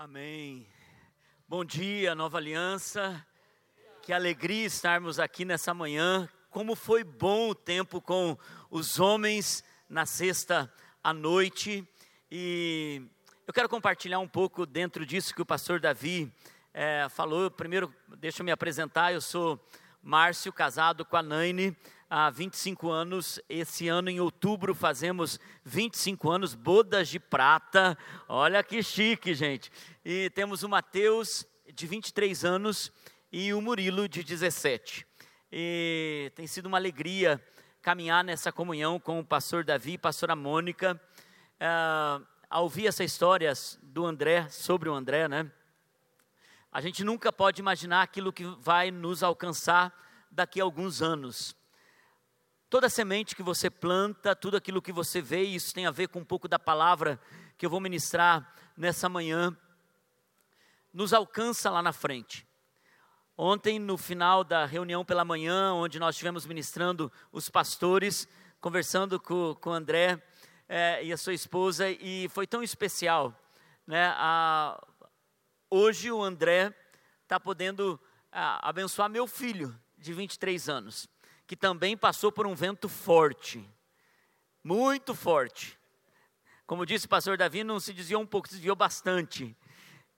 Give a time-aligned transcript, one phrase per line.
[0.00, 0.64] Amém.
[1.48, 3.26] Bom dia, Nova Aliança.
[4.00, 6.28] Que alegria estarmos aqui nessa manhã.
[6.50, 8.38] Como foi bom o tempo com
[8.70, 10.72] os homens na sexta
[11.02, 11.84] à noite.
[12.30, 13.02] E
[13.44, 16.32] eu quero compartilhar um pouco dentro disso que o pastor Davi
[16.72, 17.50] é, falou.
[17.50, 19.12] Primeiro, deixa eu me apresentar.
[19.12, 19.60] Eu sou
[20.02, 21.76] Márcio, casado com a Naine
[22.08, 23.40] há 25 anos.
[23.48, 27.96] Esse ano, em outubro, fazemos 25 anos, bodas de prata.
[28.28, 29.70] Olha que chique, gente.
[30.04, 32.92] E temos o Mateus, de 23 anos,
[33.30, 35.06] e o Murilo, de 17.
[35.50, 37.42] E tem sido uma alegria
[37.82, 41.00] caminhar nessa comunhão com o pastor Davi e pastora Mônica.
[41.60, 45.50] Ah, ao ouvir essa história do André, sobre o André, né?
[46.70, 49.92] A gente nunca pode imaginar aquilo que vai nos alcançar
[50.30, 51.56] daqui a alguns anos.
[52.68, 56.18] Toda semente que você planta, tudo aquilo que você vê, isso tem a ver com
[56.18, 57.18] um pouco da palavra
[57.56, 59.56] que eu vou ministrar nessa manhã,
[60.92, 62.46] nos alcança lá na frente.
[63.36, 68.28] Ontem, no final da reunião pela manhã, onde nós estivemos ministrando os pastores,
[68.60, 70.22] conversando com, com o André
[70.68, 73.34] é, e a sua esposa, e foi tão especial.
[73.86, 74.12] Né?
[74.16, 74.78] A,
[75.70, 76.74] hoje o André
[77.22, 81.08] está podendo a, abençoar meu filho, de 23 anos
[81.48, 83.66] que também passou por um vento forte,
[84.62, 85.78] muito forte.
[86.66, 89.56] Como disse o pastor Davi, não se desviou um pouco, se desviou bastante.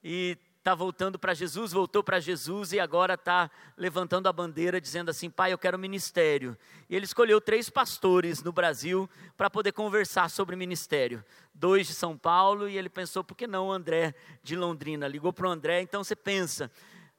[0.03, 5.09] E está voltando para Jesus, voltou para Jesus e agora está levantando a bandeira, dizendo
[5.09, 6.55] assim: Pai, eu quero ministério.
[6.87, 11.25] E ele escolheu três pastores no Brasil para poder conversar sobre ministério.
[11.51, 15.07] Dois de São Paulo e ele pensou: por que não André de Londrina?
[15.07, 16.71] Ligou para o André, então você pensa.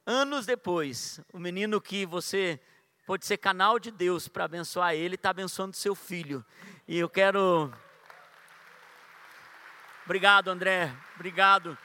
[0.06, 2.60] Anos depois, o menino que você
[3.04, 6.44] pode ser canal de Deus para abençoar ele, está abençoando seu filho.
[6.86, 7.72] E eu quero.
[10.04, 10.94] Obrigado, André.
[11.16, 11.76] Obrigado.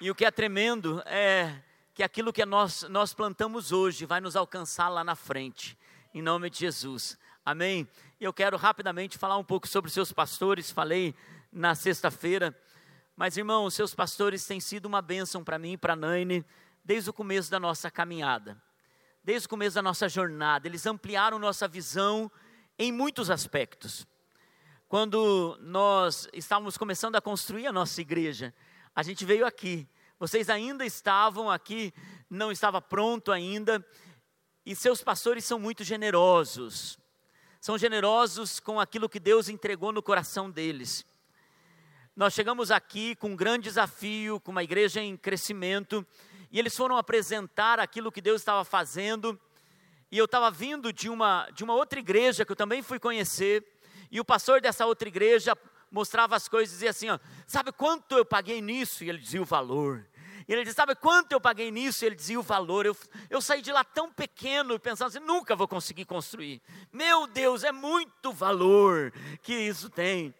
[0.00, 1.60] E o que é tremendo é
[1.94, 5.76] que aquilo que nós, nós plantamos hoje vai nos alcançar lá na frente,
[6.14, 7.18] em nome de Jesus.
[7.44, 7.88] Amém?
[8.20, 11.14] Eu quero rapidamente falar um pouco sobre seus pastores, falei
[11.52, 12.56] na sexta-feira,
[13.16, 16.44] mas irmão, seus pastores têm sido uma bênção para mim e para Naine,
[16.84, 18.56] desde o começo da nossa caminhada
[19.28, 22.32] desde o começo da nossa jornada, eles ampliaram nossa visão
[22.78, 24.06] em muitos aspectos.
[24.88, 28.54] Quando nós estávamos começando a construir a nossa igreja,
[28.98, 29.88] a gente veio aqui,
[30.18, 31.94] vocês ainda estavam aqui,
[32.28, 33.86] não estava pronto ainda,
[34.66, 36.98] e seus pastores são muito generosos,
[37.60, 41.06] são generosos com aquilo que Deus entregou no coração deles.
[42.16, 46.04] Nós chegamos aqui com um grande desafio, com uma igreja em crescimento,
[46.50, 49.40] e eles foram apresentar aquilo que Deus estava fazendo.
[50.10, 53.64] E eu estava vindo de uma, de uma outra igreja que eu também fui conhecer,
[54.10, 55.56] e o pastor dessa outra igreja
[55.90, 59.04] mostrava as coisas e dizia assim: ó, Sabe quanto eu paguei nisso?
[59.04, 60.06] E ele dizia o valor.
[60.46, 62.04] E ele dizia: Sabe quanto eu paguei nisso?
[62.04, 62.86] E ele dizia o valor.
[62.86, 62.96] Eu,
[63.28, 66.62] eu saí de lá tão pequeno, pensando assim: nunca vou conseguir construir.
[66.92, 69.12] Meu Deus, é muito valor
[69.42, 70.34] que isso tem.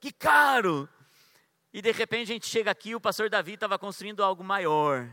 [0.00, 0.88] Que caro.
[1.72, 5.10] E de repente a gente chega aqui, o pastor Davi estava construindo algo maior.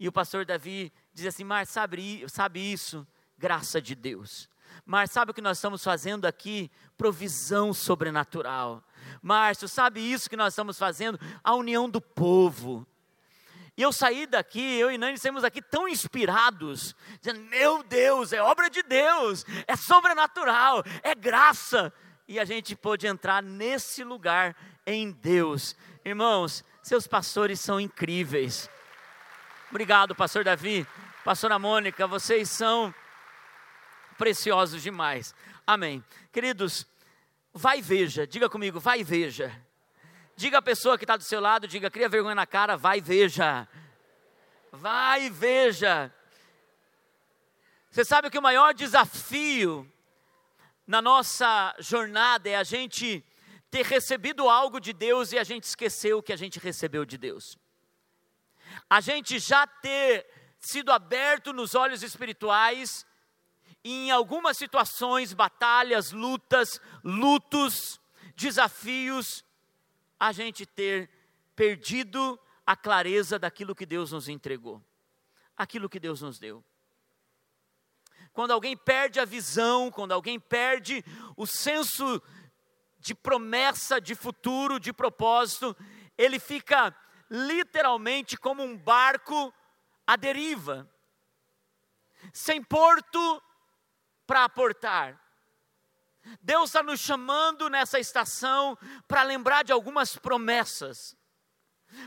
[0.00, 3.06] E o pastor Davi diz assim: Mar, sabe, sabe isso?
[3.36, 4.48] Graça de Deus.
[4.84, 6.70] Mar, sabe o que nós estamos fazendo aqui?
[6.96, 8.82] Provisão sobrenatural.
[9.22, 11.18] Márcio, sabe isso que nós estamos fazendo?
[11.42, 12.86] A união do povo.
[13.76, 18.40] E eu saí daqui, eu e Nani saímos aqui tão inspirados, dizendo: Meu Deus, é
[18.40, 21.92] obra de Deus, é sobrenatural, é graça.
[22.26, 24.56] E a gente pôde entrar nesse lugar
[24.86, 25.76] em Deus.
[26.04, 28.70] Irmãos, seus pastores são incríveis.
[29.70, 30.86] Obrigado, pastor Davi,
[31.24, 32.94] pastora Mônica, vocês são
[34.16, 35.34] preciosos demais.
[35.66, 36.04] Amém.
[36.32, 36.86] Queridos,
[37.52, 39.54] vai e veja, diga comigo, vai e veja.
[40.36, 43.00] Diga a pessoa que está do seu lado, diga, cria vergonha na cara, vai e
[43.00, 43.68] veja.
[44.72, 46.12] Vai e veja.
[47.90, 49.90] Você sabe que o maior desafio
[50.86, 53.24] na nossa jornada é a gente
[53.70, 57.16] ter recebido algo de Deus e a gente esqueceu o que a gente recebeu de
[57.16, 57.56] Deus
[58.88, 60.26] a gente já ter
[60.58, 63.06] sido aberto nos olhos espirituais,
[63.84, 68.00] em algumas situações, batalhas, lutas, lutos,
[68.34, 69.44] desafios,
[70.18, 71.10] a gente ter
[71.54, 74.82] perdido a clareza daquilo que Deus nos entregou,
[75.54, 76.64] aquilo que Deus nos deu.
[78.32, 81.04] Quando alguém perde a visão, quando alguém perde
[81.36, 82.22] o senso
[82.98, 85.76] de promessa, de futuro, de propósito,
[86.16, 86.96] ele fica
[87.30, 89.52] literalmente como um barco
[90.06, 90.90] à deriva,
[92.32, 93.42] sem porto
[94.26, 95.20] para aportar.
[96.40, 101.16] Deus está nos chamando nessa estação para lembrar de algumas promessas.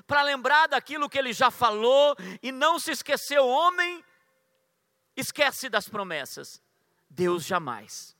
[0.06, 3.40] para lembrar daquilo que ele já falou e não se esquecer.
[3.40, 4.04] O homem
[5.16, 6.62] esquece das promessas,
[7.10, 8.16] Deus jamais.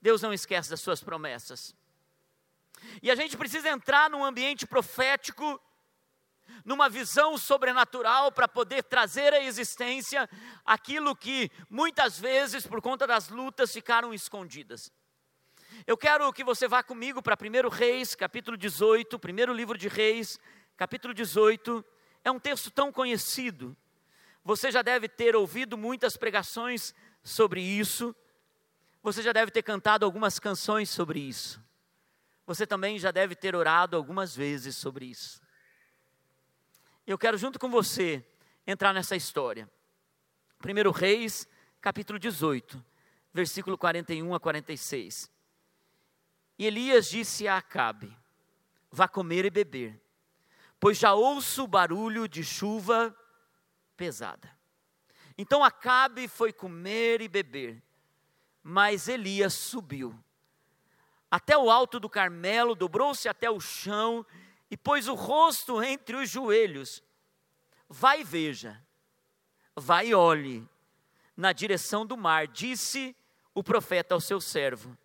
[0.00, 1.74] Deus não esquece das suas promessas.
[3.02, 5.60] E a gente precisa entrar num ambiente profético,
[6.64, 10.28] numa visão sobrenatural, para poder trazer à existência
[10.64, 14.92] aquilo que muitas vezes, por conta das lutas, ficaram escondidas.
[15.86, 20.38] Eu quero que você vá comigo para 1 Reis, capítulo 18, primeiro livro de Reis,
[20.76, 21.84] capítulo 18.
[22.24, 23.76] É um texto tão conhecido.
[24.44, 28.14] Você já deve ter ouvido muitas pregações sobre isso.
[29.02, 31.62] Você já deve ter cantado algumas canções sobre isso.
[32.46, 35.40] Você também já deve ter orado algumas vezes sobre isso.
[37.08, 38.22] Eu quero, junto com você,
[38.66, 39.66] entrar nessa história.
[40.62, 41.48] 1 Reis,
[41.80, 42.84] capítulo 18,
[43.32, 45.30] versículo 41 a 46.
[46.58, 48.14] E Elias disse a Acabe:
[48.90, 49.98] Vá comer e beber,
[50.78, 53.16] pois já ouço barulho de chuva
[53.96, 54.54] pesada.
[55.38, 57.82] Então Acabe foi comer e beber,
[58.62, 60.14] mas Elias subiu
[61.30, 64.24] até o alto do Carmelo, dobrou-se até o chão
[64.70, 67.02] e pôs o rosto entre os joelhos.
[67.88, 68.82] Vai e veja,
[69.74, 70.68] vai e olhe
[71.36, 73.16] na direção do mar, disse
[73.54, 74.96] o profeta ao seu servo.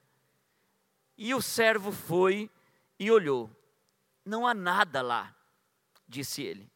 [1.18, 2.50] E o servo foi
[3.00, 3.50] e olhou.
[4.26, 5.36] Não há nada lá,
[6.08, 6.70] disse ele.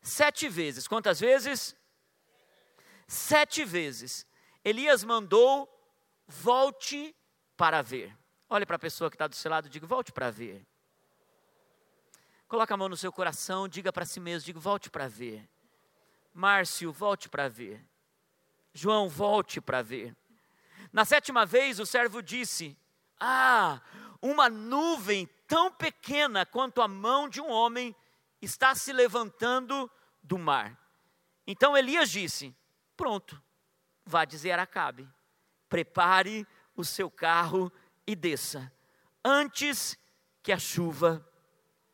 [0.00, 1.76] Sete vezes, quantas vezes?
[3.06, 4.26] Sete vezes.
[4.64, 5.68] Elias mandou,
[6.26, 7.14] volte
[7.56, 8.16] para ver.
[8.48, 10.66] Olhe para a pessoa que está do seu lado e diga: volte para ver.
[12.52, 15.48] Coloque a mão no seu coração, diga para si mesmo: diga, volte para ver.
[16.34, 17.82] Márcio, volte para ver.
[18.74, 20.14] João, volte para ver.
[20.92, 22.76] Na sétima vez, o servo disse:
[23.18, 23.80] Ah,
[24.20, 27.96] uma nuvem tão pequena quanto a mão de um homem
[28.42, 29.90] está se levantando
[30.22, 30.78] do mar.
[31.46, 32.54] Então Elias disse:
[32.98, 33.42] Pronto,
[34.04, 35.08] vá dizer a Acabe:
[35.70, 36.46] prepare
[36.76, 37.72] o seu carro
[38.06, 38.70] e desça,
[39.24, 39.96] antes
[40.42, 41.26] que a chuva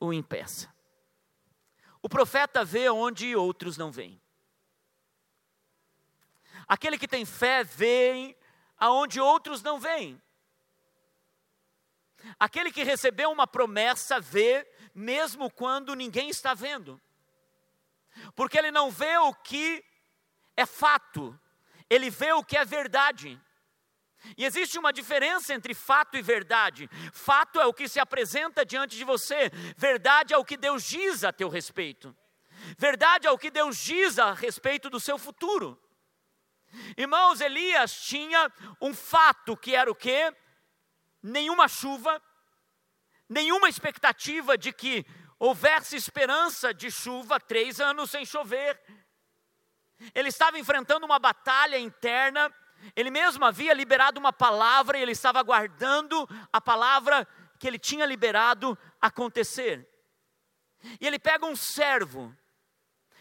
[0.01, 0.73] o impeça.
[2.01, 4.21] O profeta vê onde outros não veem.
[6.67, 8.37] Aquele que tem fé vê
[8.79, 10.21] aonde outros não veem.
[12.39, 17.01] Aquele que recebeu uma promessa vê mesmo quando ninguém está vendo.
[18.35, 19.85] Porque ele não vê o que
[20.57, 21.39] é fato,
[21.89, 23.41] ele vê o que é verdade.
[24.37, 26.89] E existe uma diferença entre fato e verdade.
[27.13, 31.25] Fato é o que se apresenta diante de você, verdade é o que Deus diz
[31.25, 32.15] a teu respeito.
[32.77, 35.81] Verdade é o que Deus diz a respeito do seu futuro.
[36.97, 40.35] Irmãos, Elias tinha um fato que era o quê?
[41.23, 42.23] Nenhuma chuva,
[43.29, 45.07] nenhuma expectativa de que
[45.39, 48.81] houvesse esperança de chuva, três anos sem chover.
[50.15, 52.53] Ele estava enfrentando uma batalha interna
[52.95, 57.27] ele mesmo havia liberado uma palavra e ele estava aguardando a palavra
[57.59, 59.89] que ele tinha liberado acontecer.
[61.01, 62.35] E ele pega um servo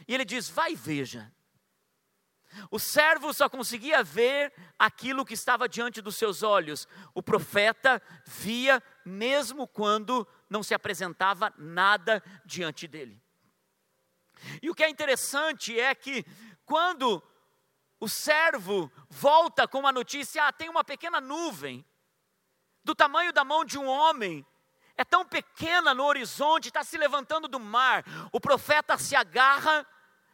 [0.08, 1.32] e ele diz: Vai e veja.
[2.72, 6.88] O servo só conseguia ver aquilo que estava diante dos seus olhos.
[7.14, 13.22] O profeta via mesmo quando não se apresentava nada diante dele.
[14.62, 16.26] E o que é interessante é que
[16.66, 17.22] quando
[18.00, 21.86] o servo volta com uma notícia: ah, tem uma pequena nuvem,
[22.84, 24.46] do tamanho da mão de um homem,
[24.96, 28.04] é tão pequena no horizonte, está se levantando do mar.
[28.32, 29.86] O profeta se agarra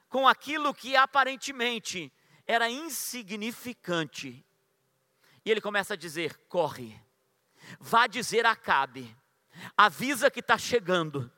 [0.10, 2.12] com aquilo que aparentemente
[2.46, 4.46] era insignificante.
[5.46, 7.00] E ele começa a dizer: corre,
[7.79, 9.15] vá dizer a Acabe,
[9.75, 11.32] avisa que está chegando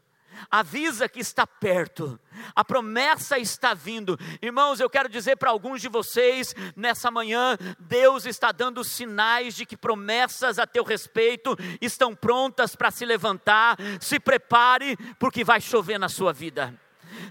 [0.49, 2.19] avisa que está perto,
[2.55, 4.17] a promessa está vindo.
[4.41, 9.65] Irmãos, eu quero dizer para alguns de vocês, nessa manhã, Deus está dando sinais de
[9.65, 13.77] que promessas a teu respeito estão prontas para se levantar.
[13.99, 16.73] Se prepare, porque vai chover na sua vida.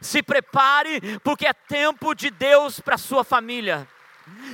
[0.00, 3.87] Se prepare, porque é tempo de Deus para sua família.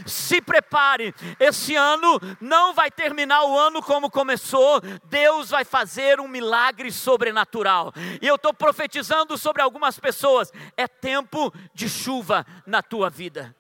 [0.07, 6.29] Se prepare, esse ano não vai terminar o ano como começou, Deus vai fazer um
[6.29, 7.93] milagre sobrenatural.
[8.21, 13.55] E eu estou profetizando sobre algumas pessoas: é tempo de chuva na tua vida,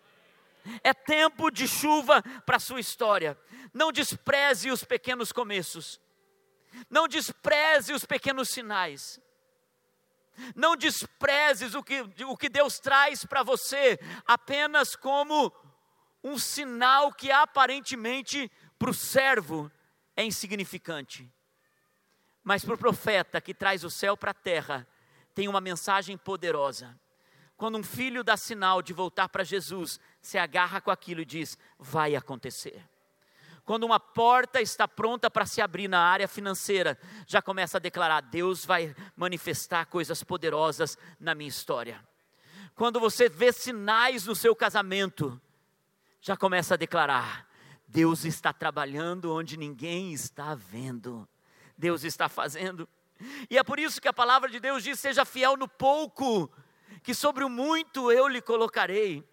[0.83, 3.39] é tempo de chuva para a sua história.
[3.73, 6.01] Não despreze os pequenos começos,
[6.89, 9.21] não despreze os pequenos sinais.
[10.55, 15.53] Não desprezes o que, o que Deus traz para você apenas como
[16.23, 19.71] um sinal que aparentemente para o servo
[20.17, 21.31] é insignificante,
[22.43, 24.87] mas para o profeta que traz o céu para a terra,
[25.35, 26.99] tem uma mensagem poderosa.
[27.57, 31.59] Quando um filho dá sinal de voltar para Jesus, se agarra com aquilo e diz:
[31.79, 32.83] vai acontecer.
[33.65, 38.23] Quando uma porta está pronta para se abrir na área financeira, já começa a declarar:
[38.23, 42.03] Deus vai manifestar coisas poderosas na minha história.
[42.75, 45.41] Quando você vê sinais no seu casamento,
[46.21, 47.49] já começa a declarar:
[47.87, 51.29] Deus está trabalhando onde ninguém está vendo.
[51.77, 52.89] Deus está fazendo.
[53.49, 56.51] E é por isso que a palavra de Deus diz: seja fiel no pouco,
[57.03, 59.27] que sobre o muito eu lhe colocarei.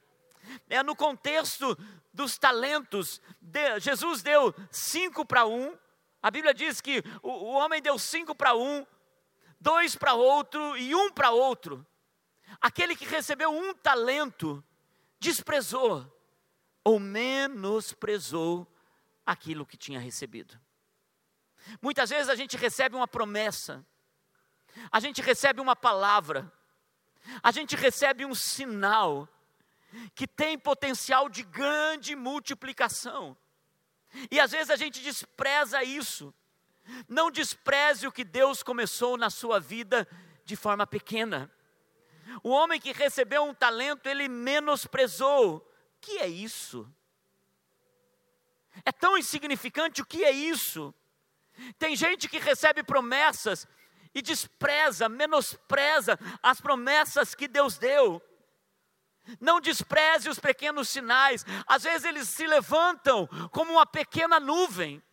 [0.70, 1.78] É no contexto
[2.14, 3.22] dos talentos,
[3.82, 5.78] Jesus deu cinco para um,
[6.24, 8.86] a Bíblia diz que o, o homem deu cinco para um,
[9.60, 11.86] dois para outro e um para outro.
[12.62, 14.64] Aquele que recebeu um talento
[15.20, 16.17] desprezou
[16.88, 18.66] ou menosprezou
[19.26, 20.58] aquilo que tinha recebido.
[21.82, 23.86] Muitas vezes a gente recebe uma promessa,
[24.90, 26.50] a gente recebe uma palavra,
[27.44, 29.28] a gente recebe um sinal
[30.16, 33.36] que tem potencial de grande multiplicação.
[34.32, 36.34] E às vezes a gente despreza isso.
[37.06, 40.08] Não despreze o que Deus começou na sua vida
[40.46, 41.52] de forma pequena.
[42.42, 45.67] O homem que recebeu um talento, ele menosprezou.
[46.08, 46.90] Que é isso?
[48.86, 50.96] É tão insignificante, o que é isso?
[51.78, 53.68] Tem gente que recebe promessas
[54.16, 58.22] e despreza, menospreza as promessas que Deus deu.
[59.42, 65.04] Não despreze os pequenos sinais, às vezes eles se levantam como uma pequena nuvem.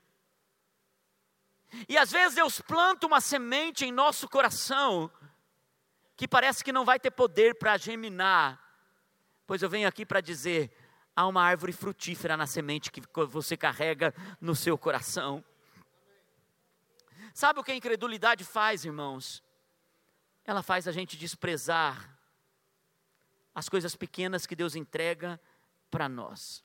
[1.89, 5.11] E às vezes Deus planta uma semente em nosso coração,
[6.15, 8.65] que parece que não vai ter poder para geminar.
[9.47, 10.73] Pois eu venho aqui para dizer:
[11.15, 15.45] há uma árvore frutífera na semente que você carrega no seu coração.
[17.33, 19.43] Sabe o que a incredulidade faz, irmãos?
[20.45, 22.17] Ela faz a gente desprezar
[23.55, 25.41] as coisas pequenas que Deus entrega
[25.91, 26.65] para nós.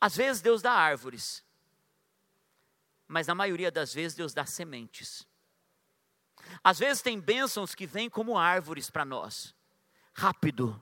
[0.00, 1.44] Às vezes Deus dá árvores,
[3.08, 5.26] mas na maioria das vezes Deus dá sementes.
[6.62, 9.54] Às vezes tem bênçãos que vêm como árvores para nós,
[10.12, 10.80] rápido.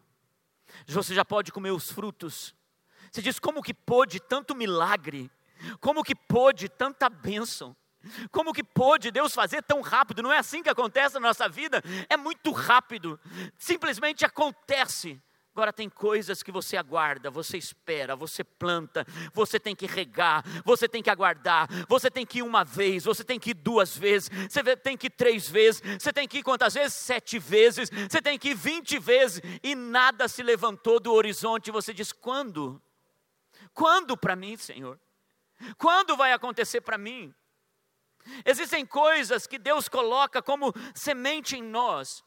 [0.86, 2.54] Você já pode comer os frutos.
[3.10, 5.30] Você diz: como que pôde tanto milagre?
[5.80, 7.76] Como que pôde tanta bênção?
[8.30, 10.22] Como que pôde Deus fazer tão rápido?
[10.22, 11.82] Não é assim que acontece na nossa vida?
[12.08, 13.18] É muito rápido,
[13.56, 15.22] simplesmente acontece.
[15.54, 20.88] Agora tem coisas que você aguarda, você espera, você planta, você tem que regar, você
[20.88, 24.28] tem que aguardar, você tem que ir uma vez, você tem que ir duas vezes,
[24.50, 26.94] você tem que ir três vezes, você tem que ir quantas vezes?
[26.94, 31.70] Sete vezes, você tem que ir vinte vezes e nada se levantou do horizonte.
[31.70, 32.82] Você diz: quando?
[33.72, 34.98] Quando para mim, Senhor?
[35.78, 37.32] Quando vai acontecer para mim?
[38.44, 42.24] Existem coisas que Deus coloca como semente em nós.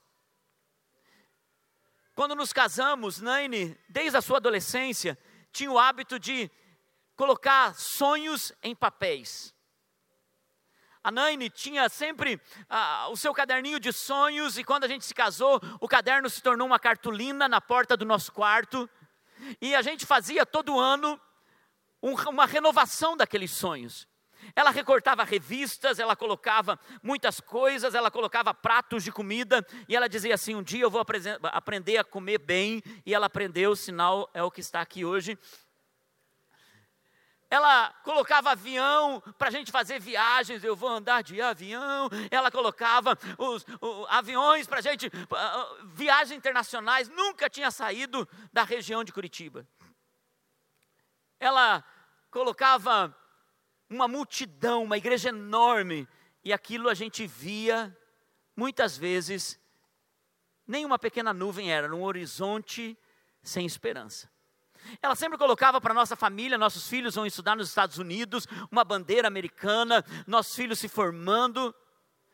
[2.18, 5.16] Quando nos casamos, Naine, desde a sua adolescência,
[5.52, 6.50] tinha o hábito de
[7.16, 9.54] colocar sonhos em papéis.
[11.04, 15.14] A Naine tinha sempre ah, o seu caderninho de sonhos, e quando a gente se
[15.14, 18.90] casou, o caderno se tornou uma cartolina na porta do nosso quarto.
[19.62, 21.22] E a gente fazia todo ano
[22.02, 24.08] um, uma renovação daqueles sonhos.
[24.56, 30.36] Ela recortava revistas, ela colocava muitas coisas, ela colocava pratos de comida, e ela dizia
[30.36, 31.04] assim: Um dia eu vou
[31.44, 35.38] aprender a comer bem, e ela aprendeu, o sinal é o que está aqui hoje.
[37.50, 42.10] Ela colocava avião para a gente fazer viagens, eu vou andar de avião.
[42.30, 48.64] Ela colocava os, os aviões para a gente, uh, viagens internacionais, nunca tinha saído da
[48.64, 49.66] região de Curitiba.
[51.40, 51.84] Ela
[52.30, 53.16] colocava
[53.90, 56.08] uma multidão, uma igreja enorme,
[56.44, 57.96] e aquilo a gente via
[58.56, 59.60] muitas vezes,
[60.66, 62.98] nem uma pequena nuvem era, um horizonte
[63.42, 64.30] sem esperança.
[65.02, 69.28] Ela sempre colocava para nossa família, nossos filhos vão estudar nos Estados Unidos, uma bandeira
[69.28, 71.74] americana, nossos filhos se formando,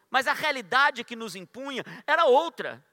[0.10, 2.84] mas a realidade que nos impunha era outra.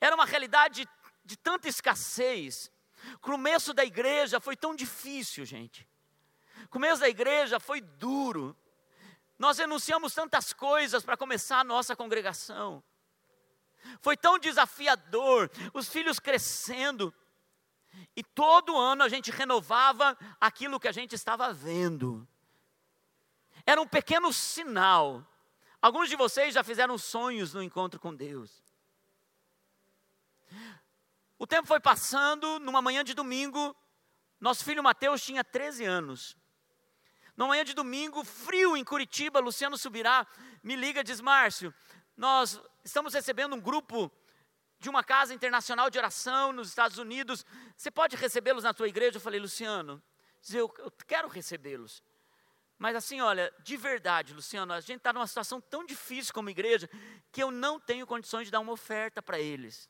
[0.00, 0.88] Era uma realidade
[1.24, 2.70] de tanta escassez.
[3.14, 5.86] O começo da igreja foi tão difícil, gente
[6.72, 8.56] começo da igreja foi duro.
[9.38, 12.82] Nós renunciamos tantas coisas para começar a nossa congregação.
[14.00, 17.14] Foi tão desafiador, os filhos crescendo.
[18.16, 22.26] E todo ano a gente renovava aquilo que a gente estava vendo.
[23.66, 25.26] Era um pequeno sinal.
[25.80, 28.62] Alguns de vocês já fizeram sonhos no encontro com Deus.
[31.38, 33.76] O tempo foi passando, numa manhã de domingo,
[34.40, 36.36] nosso filho Mateus tinha 13 anos.
[37.36, 40.26] Numa manhã de domingo, frio em Curitiba, Luciano Subirá
[40.62, 41.74] me liga diz: Márcio,
[42.16, 44.10] nós estamos recebendo um grupo
[44.78, 47.44] de uma casa internacional de oração nos Estados Unidos.
[47.76, 49.16] Você pode recebê-los na tua igreja?
[49.16, 50.02] Eu falei, Luciano,
[50.52, 50.68] eu
[51.06, 52.02] quero recebê-los.
[52.76, 56.90] Mas assim, olha, de verdade, Luciano, a gente está numa situação tão difícil como igreja
[57.30, 59.88] que eu não tenho condições de dar uma oferta para eles.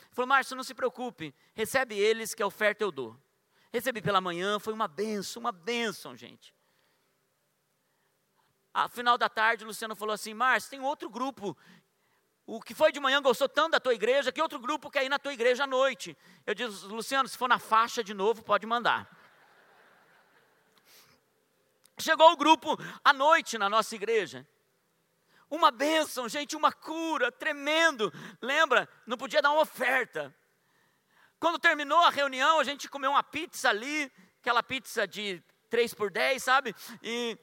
[0.00, 3.16] Ele falou, Márcio, não se preocupe, recebe eles que a oferta eu dou.
[3.72, 6.54] Recebi pela manhã, foi uma benção, uma benção, gente.
[8.72, 11.56] Ao final da tarde, o Luciano falou assim: Márcio, tem outro grupo.
[12.44, 15.08] O que foi de manhã gostou tanto da tua igreja, que outro grupo quer ir
[15.08, 16.16] na tua igreja à noite.
[16.46, 19.10] Eu disse, Luciano, se for na faixa de novo, pode mandar.
[21.98, 24.46] Chegou o grupo à noite na nossa igreja.
[25.50, 28.12] Uma bênção, gente, uma cura, tremendo.
[28.40, 28.88] Lembra?
[29.06, 30.34] Não podia dar uma oferta.
[31.46, 34.10] Quando terminou a reunião, a gente comeu uma pizza ali,
[34.40, 36.74] aquela pizza de 3 por 10, sabe?
[37.00, 37.38] E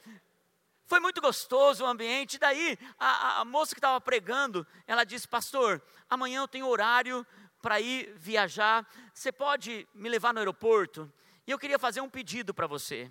[0.85, 2.37] foi muito gostoso o ambiente.
[2.37, 7.25] Daí, a, a moça que estava pregando, ela disse: Pastor, amanhã eu tenho horário
[7.61, 8.85] para ir viajar.
[9.13, 11.09] Você pode me levar no aeroporto?
[11.47, 13.09] E eu queria fazer um pedido para você.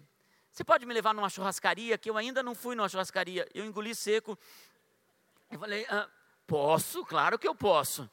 [0.51, 3.49] Você pode me levar numa churrascaria, que eu ainda não fui numa churrascaria.
[3.55, 4.39] Eu engoli seco.
[5.51, 6.07] Eu falei, ah,
[6.47, 8.11] posso, claro que eu posso.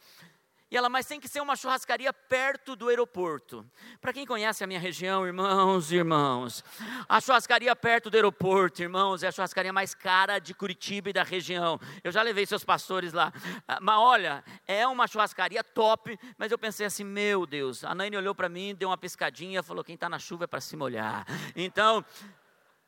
[0.71, 3.65] E ela, mas tem que ser uma churrascaria perto do aeroporto.
[3.99, 6.63] Para quem conhece a minha região, irmãos e irmãos,
[7.07, 11.23] a churrascaria perto do aeroporto, irmãos, é a churrascaria mais cara de Curitiba e da
[11.23, 11.79] região.
[12.03, 13.33] Eu já levei seus pastores lá.
[13.67, 17.83] Ah, mas olha, é uma churrascaria top, mas eu pensei assim, meu Deus.
[17.83, 20.61] A Naine olhou para mim, deu uma pescadinha, falou: quem está na chuva é para
[20.61, 21.25] se molhar.
[21.55, 22.05] Então,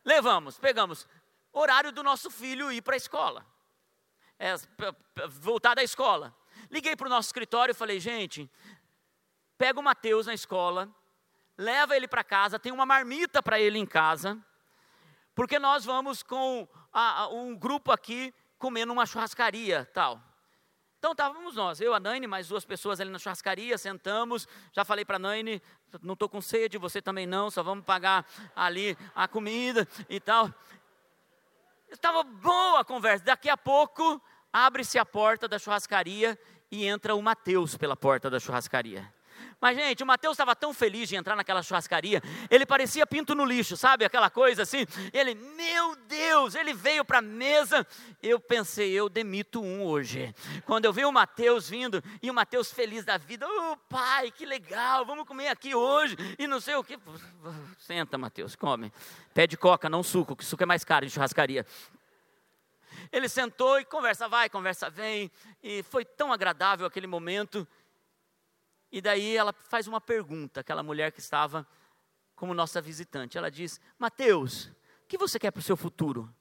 [0.05, 1.07] levamos, pegamos.
[1.51, 3.43] Horário do nosso filho ir para a escola.
[4.37, 4.53] É,
[5.27, 6.35] voltar da escola.
[6.71, 8.49] Liguei para o nosso escritório e falei, gente,
[9.57, 10.89] pega o Mateus na escola,
[11.57, 14.41] leva ele para casa, tem uma marmita para ele em casa,
[15.35, 20.21] porque nós vamos com a, a, um grupo aqui comendo uma churrascaria, tal.
[20.97, 25.03] Então estávamos nós, eu, a Naine, mais duas pessoas ali na churrascaria, sentamos, já falei
[25.03, 25.61] para a Naine,
[26.01, 30.53] não estou com sede, você também não, só vamos pagar ali a comida e tal.
[31.89, 34.21] Estava boa a conversa, daqui a pouco
[34.53, 36.39] abre-se a porta da churrascaria
[36.71, 39.11] e entra o Mateus pela porta da churrascaria.
[39.59, 43.45] Mas, gente, o Mateus estava tão feliz de entrar naquela churrascaria, ele parecia pinto no
[43.45, 44.03] lixo, sabe?
[44.03, 44.87] Aquela coisa assim.
[45.13, 47.85] Ele, meu Deus, ele veio para a mesa.
[48.23, 50.33] Eu pensei, eu demito um hoje.
[50.65, 54.31] Quando eu vi o Mateus vindo, e o Mateus feliz da vida, ô oh, pai,
[54.31, 56.97] que legal, vamos comer aqui hoje, e não sei o que.
[57.77, 58.91] Senta, Mateus, come.
[59.33, 61.65] Pede coca, não suco, que suco é mais caro de churrascaria.
[63.11, 67.67] Ele sentou e conversa vai, conversa vem, e foi tão agradável aquele momento.
[68.91, 71.65] E daí ela faz uma pergunta, aquela mulher que estava
[72.35, 73.37] como nossa visitante.
[73.37, 76.33] Ela diz: Mateus, o que você quer para o seu futuro?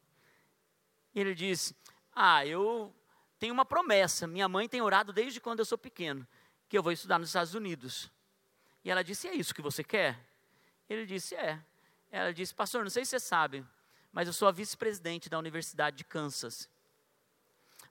[1.14, 1.74] E ele diz:
[2.14, 2.94] Ah, eu
[3.38, 4.26] tenho uma promessa.
[4.26, 6.26] Minha mãe tem orado desde quando eu sou pequeno,
[6.68, 8.10] que eu vou estudar nos Estados Unidos.
[8.84, 10.18] E ela disse: É isso que você quer?
[10.88, 11.62] Ele disse: É.
[12.10, 13.64] Ela disse: Pastor, não sei se você sabe,
[14.12, 16.68] mas eu sou a vice-presidente da Universidade de Kansas.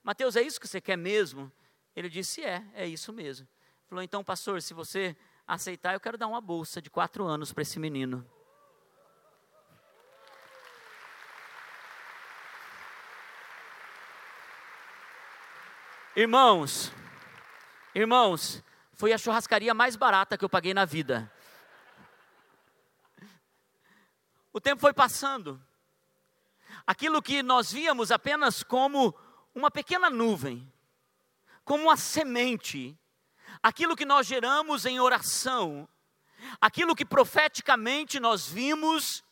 [0.04, 1.52] Mateus, é isso que você quer mesmo?
[1.96, 3.48] Ele disse: É, é isso mesmo.
[3.88, 5.16] Falou: Então, pastor, se você
[5.48, 8.26] aceitar, eu quero dar uma bolsa de quatro anos para esse menino.
[16.16, 16.92] Irmãos,
[17.96, 18.62] irmãos,
[18.94, 21.32] foi a churrascaria mais barata que eu paguei na vida.
[24.52, 25.62] O tempo foi passando
[26.90, 29.14] aquilo que nós víamos apenas como
[29.54, 30.68] uma pequena nuvem,
[31.64, 32.98] como uma semente,
[33.62, 35.88] aquilo que nós geramos em oração,
[36.60, 39.24] aquilo que profeticamente nós vimos,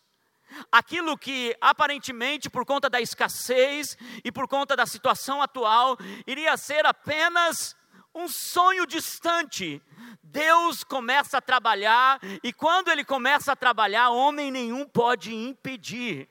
[0.72, 6.86] aquilo que aparentemente por conta da escassez e por conta da situação atual iria ser
[6.86, 7.76] apenas
[8.14, 9.82] um sonho distante.
[10.22, 16.30] Deus começa a trabalhar e quando ele começa a trabalhar, homem nenhum pode impedir.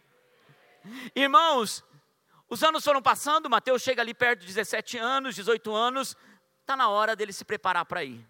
[1.14, 1.84] Irmãos,
[2.48, 6.16] os anos foram passando, Mateus chega ali perto de 17 anos, 18 anos,
[6.60, 8.26] está na hora dele se preparar para ir.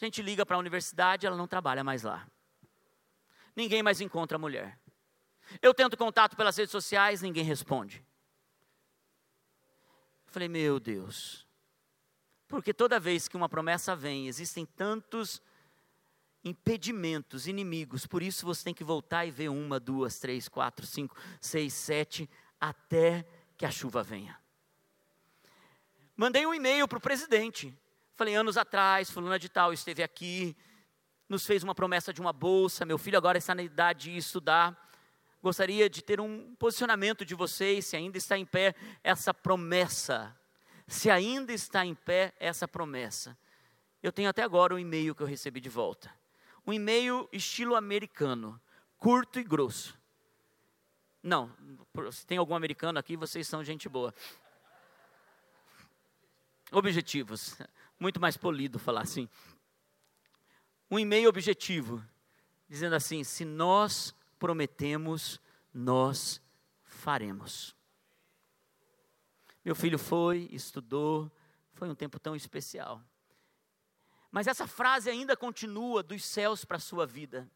[0.00, 2.26] A gente liga para a universidade, ela não trabalha mais lá.
[3.56, 4.78] Ninguém mais encontra a mulher.
[5.60, 8.04] Eu tento contato pelas redes sociais, ninguém responde.
[10.26, 11.46] Eu falei, meu Deus.
[12.46, 15.42] Porque toda vez que uma promessa vem, existem tantos
[16.44, 18.06] impedimentos, inimigos.
[18.06, 22.28] Por isso você tem que voltar e ver uma, duas, três, quatro, cinco, seis, sete,
[22.60, 24.38] até que a chuva venha.
[26.16, 27.76] Mandei um e-mail para o presidente.
[28.14, 30.56] Falei, anos atrás, fulana de tal esteve aqui,
[31.28, 34.76] nos fez uma promessa de uma bolsa, meu filho agora está na idade de estudar.
[35.40, 38.74] Gostaria de ter um posicionamento de vocês, se ainda está em pé
[39.04, 40.36] essa promessa.
[40.88, 43.38] se ainda está em pé essa promessa.
[44.02, 46.10] Eu tenho até agora um e-mail que eu recebi de volta.
[46.68, 48.60] Um e-mail estilo americano,
[48.98, 49.98] curto e grosso.
[51.22, 51.50] Não,
[52.12, 54.14] se tem algum americano aqui, vocês são gente boa.
[56.70, 57.56] Objetivos,
[57.98, 59.26] muito mais polido falar assim.
[60.90, 62.04] Um e-mail objetivo,
[62.68, 65.40] dizendo assim: se nós prometemos,
[65.72, 66.38] nós
[66.84, 67.74] faremos.
[69.64, 71.32] Meu filho foi, estudou,
[71.72, 73.02] foi um tempo tão especial.
[74.30, 77.50] Mas essa frase ainda continua dos céus para a sua vida.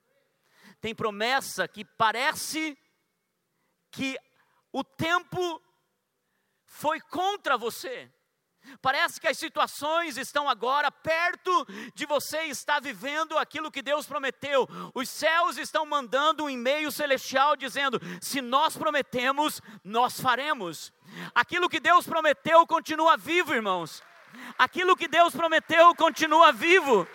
[0.81, 2.77] Tem promessa que parece
[3.91, 4.19] que
[4.73, 5.63] o tempo
[6.65, 8.11] foi contra você.
[8.81, 14.69] Parece que as situações estão agora perto de você estar vivendo aquilo que Deus prometeu.
[14.95, 20.93] Os céus estão mandando um e-mail celestial dizendo: se nós prometemos, nós faremos.
[21.35, 24.03] Aquilo que Deus prometeu continua vivo, irmãos.
[24.59, 27.07] Aquilo que Deus prometeu continua vivo.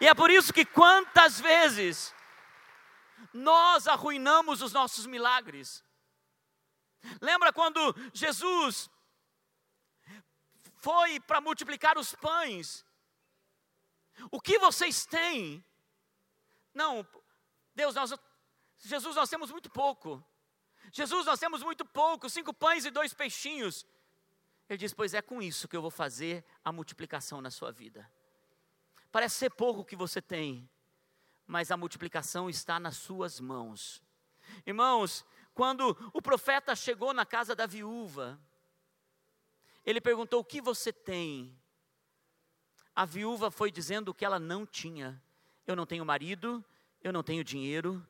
[0.00, 2.14] E é por isso que quantas vezes
[3.32, 5.84] nós arruinamos os nossos milagres.
[7.20, 8.90] Lembra quando Jesus
[10.76, 12.84] foi para multiplicar os pães?
[14.30, 15.64] O que vocês têm?
[16.72, 17.06] Não,
[17.74, 18.14] Deus, nós,
[18.78, 20.24] Jesus, nós temos muito pouco.
[20.92, 23.84] Jesus, nós temos muito pouco, cinco pães e dois peixinhos.
[24.68, 28.10] Ele diz: Pois é com isso que eu vou fazer a multiplicação na sua vida.
[29.10, 30.68] Parece ser pouco que você tem,
[31.46, 34.02] mas a multiplicação está nas suas mãos.
[34.66, 35.24] Irmãos,
[35.54, 38.38] quando o profeta chegou na casa da viúva,
[39.84, 41.56] ele perguntou: O que você tem?
[42.94, 45.22] A viúva foi dizendo o que ela não tinha:
[45.66, 46.64] Eu não tenho marido,
[47.02, 48.04] eu não tenho dinheiro,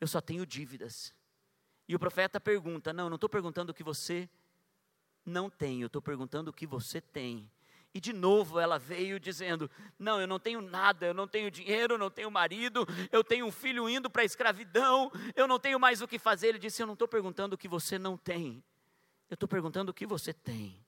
[0.00, 1.12] eu só tenho dívidas.
[1.88, 4.30] E o profeta pergunta: Não, não estou perguntando o que você
[5.24, 7.50] não eu estou perguntando o que você tem.
[7.94, 11.94] E de novo ela veio dizendo: Não, eu não tenho nada, eu não tenho dinheiro,
[11.94, 15.80] eu não tenho marido, eu tenho um filho indo para a escravidão, eu não tenho
[15.80, 16.48] mais o que fazer.
[16.48, 18.62] Ele disse: Eu não estou perguntando o que você não tem,
[19.30, 20.78] eu estou perguntando o que você tem.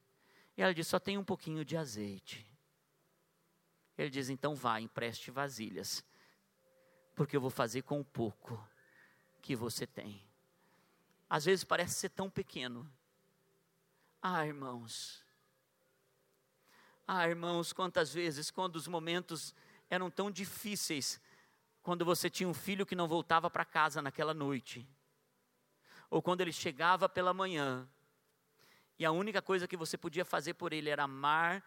[0.57, 2.47] E ela disse: Só tem um pouquinho de azeite.
[3.97, 6.05] Ele diz: Então vá, empreste vasilhas,
[7.15, 8.63] porque eu vou fazer com o pouco
[9.41, 10.23] que você tem.
[11.29, 12.91] Às vezes parece ser tão pequeno.
[14.23, 15.25] Ah, irmãos,
[17.07, 19.55] ah, irmãos, quantas vezes, quando os momentos
[19.89, 21.21] eram tão difíceis,
[21.83, 24.87] quando você tinha um filho que não voltava para casa naquela noite,
[26.11, 27.89] ou quando ele chegava pela manhã,
[28.99, 31.65] e a única coisa que você podia fazer por ele era amar,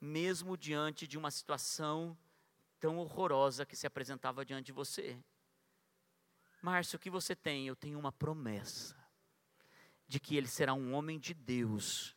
[0.00, 2.16] mesmo diante de uma situação
[2.78, 5.18] tão horrorosa que se apresentava diante de você.
[6.62, 7.66] Márcio, o que você tem?
[7.66, 8.95] Eu tenho uma promessa
[10.06, 12.16] de que ele será um homem de Deus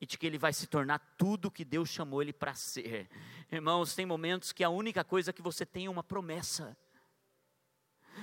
[0.00, 3.08] e de que ele vai se tornar tudo que Deus chamou ele para ser.
[3.50, 6.76] Irmãos, tem momentos que a única coisa que você tem é uma promessa,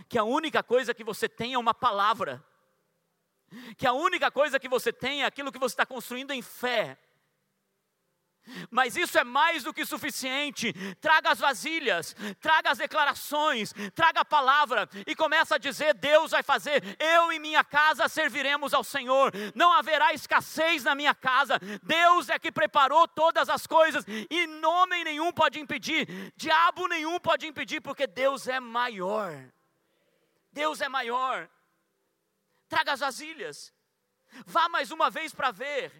[0.07, 2.45] que a única coisa que você tem é uma palavra,
[3.77, 6.97] que a única coisa que você tem é aquilo que você está construindo em fé.
[8.69, 10.73] Mas isso é mais do que suficiente.
[10.99, 16.43] Traga as vasilhas, traga as declarações, traga a palavra e começa a dizer: Deus vai
[16.43, 19.31] fazer, eu e minha casa serviremos ao Senhor.
[19.55, 21.59] Não haverá escassez na minha casa.
[21.81, 27.47] Deus é que preparou todas as coisas e nome nenhum pode impedir, diabo nenhum pode
[27.47, 29.33] impedir, porque Deus é maior.
[30.51, 31.49] Deus é maior.
[32.67, 33.73] Traga as vasilhas.
[34.45, 35.91] Vá mais uma vez para ver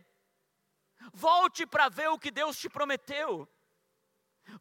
[1.11, 3.47] Volte para ver o que Deus te prometeu.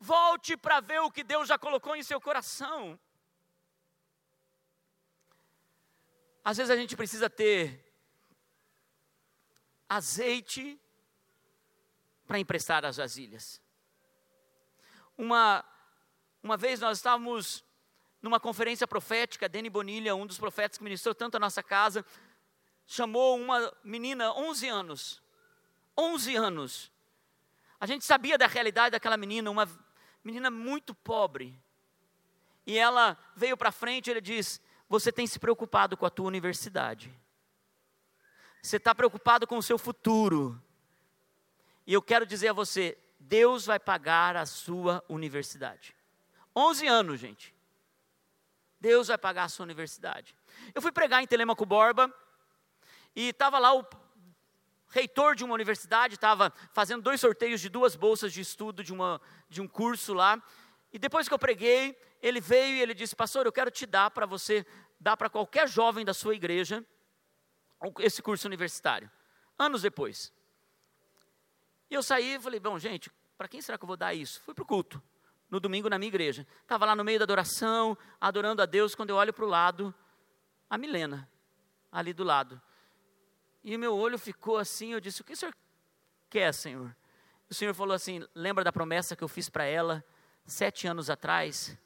[0.00, 2.98] Volte para ver o que Deus já colocou em seu coração.
[6.44, 7.84] Às vezes a gente precisa ter
[9.88, 10.80] azeite
[12.26, 13.60] para emprestar as vasilhas.
[15.16, 15.64] Uma,
[16.42, 17.64] uma vez nós estávamos
[18.20, 22.04] numa conferência profética, Deni Bonilha, um dos profetas que ministrou tanto a nossa casa,
[22.86, 25.21] chamou uma menina, 11 anos,
[25.96, 26.92] 11 anos.
[27.80, 29.68] A gente sabia da realidade daquela menina, uma
[30.22, 31.58] menina muito pobre.
[32.66, 36.26] E ela veio para frente e ele diz: Você tem se preocupado com a tua
[36.26, 37.12] universidade.
[38.62, 40.62] Você está preocupado com o seu futuro.
[41.86, 45.96] E eu quero dizer a você: Deus vai pagar a sua universidade.
[46.54, 47.54] 11 anos, gente.
[48.80, 50.36] Deus vai pagar a sua universidade.
[50.74, 52.12] Eu fui pregar em Telemaco Borba
[53.14, 53.84] e estava lá o
[54.92, 59.20] reitor de uma universidade, estava fazendo dois sorteios de duas bolsas de estudo de, uma,
[59.48, 60.40] de um curso lá.
[60.92, 64.10] E depois que eu preguei, ele veio e ele disse: Pastor, eu quero te dar
[64.10, 64.66] para você,
[65.00, 66.84] dar para qualquer jovem da sua igreja
[67.98, 69.10] esse curso universitário.
[69.58, 70.32] Anos depois.
[71.90, 74.40] E eu saí e falei, bom, gente, para quem será que eu vou dar isso?
[74.42, 75.02] Fui para o culto,
[75.50, 76.46] no domingo na minha igreja.
[76.60, 79.94] Estava lá no meio da adoração, adorando a Deus, quando eu olho para o lado,
[80.70, 81.28] a Milena,
[81.90, 82.60] ali do lado.
[83.64, 85.54] E meu olho ficou assim, eu disse, o que o senhor
[86.28, 86.94] quer, Senhor?
[87.48, 90.02] O Senhor falou assim, lembra da promessa que eu fiz para ela
[90.46, 91.76] sete anos atrás,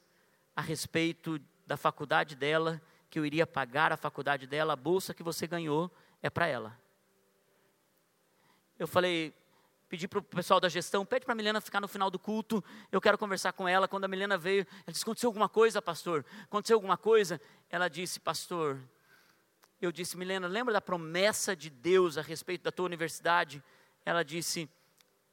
[0.55, 5.21] a respeito da faculdade dela, que eu iria pagar a faculdade dela, a bolsa que
[5.21, 5.91] você ganhou
[6.23, 6.79] é para ela.
[8.79, 9.33] Eu falei,
[9.89, 12.63] pedi para o pessoal da gestão, pede para a Milena ficar no final do culto,
[12.91, 13.87] eu quero conversar com ela.
[13.87, 16.25] Quando a Milena veio, ela disse, aconteceu alguma coisa, pastor?
[16.43, 17.41] Aconteceu alguma coisa?
[17.69, 18.79] Ela disse, pastor,
[19.85, 23.63] eu disse, Milena, lembra da promessa de Deus a respeito da tua universidade?
[24.05, 24.69] Ela disse,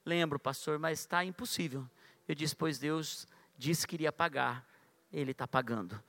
[0.04, 1.88] lembro, pastor, mas está impossível.
[2.28, 3.26] Eu disse, pois Deus
[3.56, 4.66] disse que iria pagar,
[5.12, 6.02] Ele está pagando.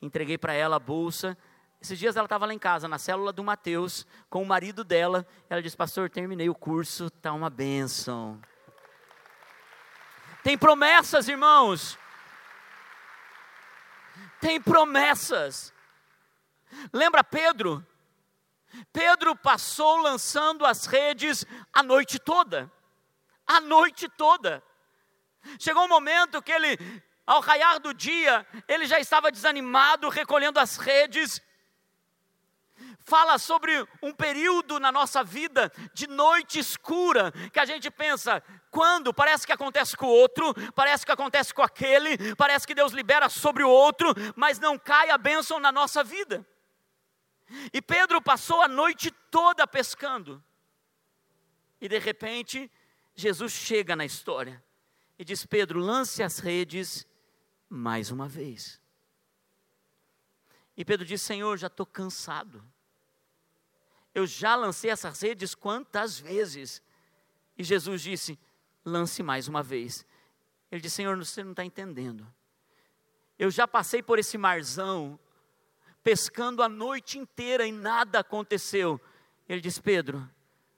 [0.00, 1.36] Entreguei para ela a bolsa,
[1.82, 5.26] esses dias ela estava lá em casa, na célula do Mateus, com o marido dela.
[5.50, 8.40] Ela disse: Pastor, terminei o curso, está uma bênção.
[10.44, 11.98] Tem promessas, irmãos.
[14.40, 15.74] Tem promessas.
[16.92, 17.84] Lembra Pedro?
[18.92, 22.70] Pedro passou lançando as redes a noite toda.
[23.46, 24.62] A noite toda.
[25.58, 26.78] Chegou um momento que ele,
[27.26, 31.42] ao raiar do dia, ele já estava desanimado, recolhendo as redes
[33.04, 39.12] fala sobre um período na nossa vida de noite escura, que a gente pensa, quando?
[39.12, 43.28] Parece que acontece com o outro, parece que acontece com aquele, parece que Deus libera
[43.28, 46.46] sobre o outro, mas não cai a bênção na nossa vida.
[47.72, 50.42] E Pedro passou a noite toda pescando,
[51.80, 52.70] e de repente,
[53.14, 54.62] Jesus chega na história
[55.18, 57.04] e diz: Pedro, lance as redes
[57.68, 58.80] mais uma vez.
[60.76, 62.64] E Pedro diz: Senhor, já estou cansado.
[64.14, 66.80] Eu já lancei essas redes quantas vezes?
[67.58, 68.38] E Jesus disse:
[68.84, 70.06] lance mais uma vez.
[70.70, 72.26] Ele disse: Senhor, você não está entendendo.
[73.38, 75.18] Eu já passei por esse marzão,
[76.02, 79.00] pescando a noite inteira e nada aconteceu.
[79.48, 80.28] Ele disse: Pedro,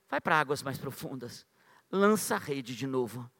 [0.08, 1.46] vai para águas mais profundas,
[1.90, 3.30] lança a rede de novo.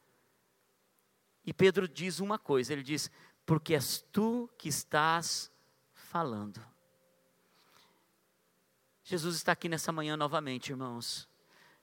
[1.45, 3.11] E Pedro diz uma coisa: ele diz,
[3.45, 5.51] porque és tu que estás
[5.93, 6.65] falando.
[9.03, 11.29] Jesus está aqui nessa manhã novamente, irmãos,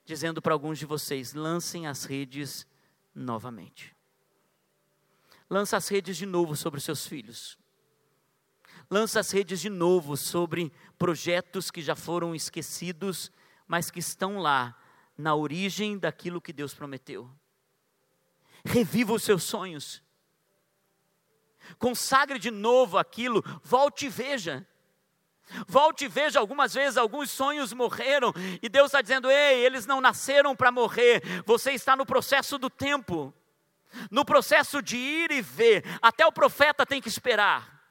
[0.04, 2.66] dizendo para alguns de vocês: lancem as redes
[3.14, 3.94] novamente.
[5.48, 7.58] Lança as redes de novo sobre os seus filhos.
[8.92, 13.32] Lança as redes de novo sobre projetos que já foram esquecidos,
[13.66, 14.76] mas que estão lá,
[15.16, 17.26] na origem daquilo que Deus prometeu.
[18.62, 20.02] Reviva os seus sonhos.
[21.78, 24.68] Consagre de novo aquilo, volte e veja.
[25.66, 30.02] Volte e veja, algumas vezes alguns sonhos morreram e Deus está dizendo: ei, eles não
[30.02, 33.32] nasceram para morrer, você está no processo do tempo,
[34.10, 35.82] no processo de ir e ver.
[36.02, 37.81] Até o profeta tem que esperar,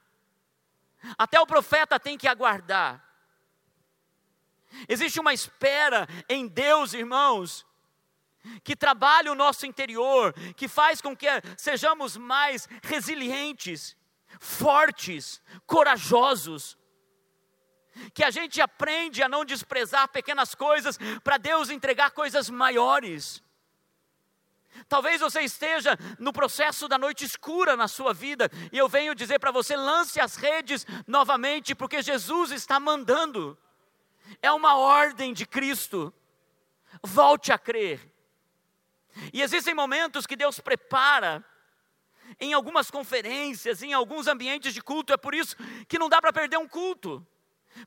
[1.17, 3.03] até o profeta tem que aguardar.
[4.87, 7.65] Existe uma espera em Deus, irmãos,
[8.63, 13.95] que trabalha o nosso interior, que faz com que sejamos mais resilientes,
[14.39, 16.77] fortes, corajosos
[18.13, 23.43] que a gente aprende a não desprezar pequenas coisas para Deus entregar coisas maiores.
[24.87, 29.39] Talvez você esteja no processo da noite escura na sua vida, e eu venho dizer
[29.39, 33.57] para você: lance as redes novamente, porque Jesus está mandando,
[34.41, 36.13] é uma ordem de Cristo.
[37.03, 38.11] Volte a crer.
[39.33, 41.43] E existem momentos que Deus prepara,
[42.39, 45.55] em algumas conferências, em alguns ambientes de culto, é por isso
[45.87, 47.25] que não dá para perder um culto.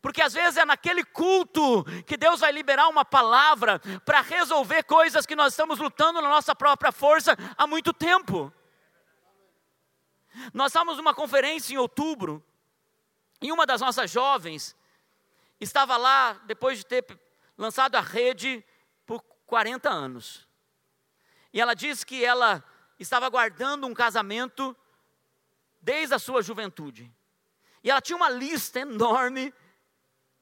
[0.00, 5.26] Porque às vezes é naquele culto que Deus vai liberar uma palavra para resolver coisas
[5.26, 8.52] que nós estamos lutando na nossa própria força há muito tempo.
[10.52, 12.44] Nós estávamos numa conferência em outubro,
[13.40, 14.76] e uma das nossas jovens
[15.60, 17.04] estava lá depois de ter
[17.56, 18.64] lançado a rede
[19.06, 20.48] por 40 anos.
[21.52, 22.64] E ela disse que ela
[22.98, 24.76] estava guardando um casamento
[25.80, 27.12] desde a sua juventude.
[27.82, 29.52] E ela tinha uma lista enorme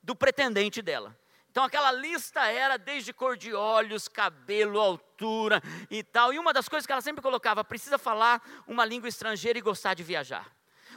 [0.03, 1.17] do pretendente dela.
[1.51, 6.33] Então aquela lista era desde cor de olhos, cabelo, altura e tal.
[6.33, 9.93] E uma das coisas que ela sempre colocava, precisa falar uma língua estrangeira e gostar
[9.93, 10.51] de viajar.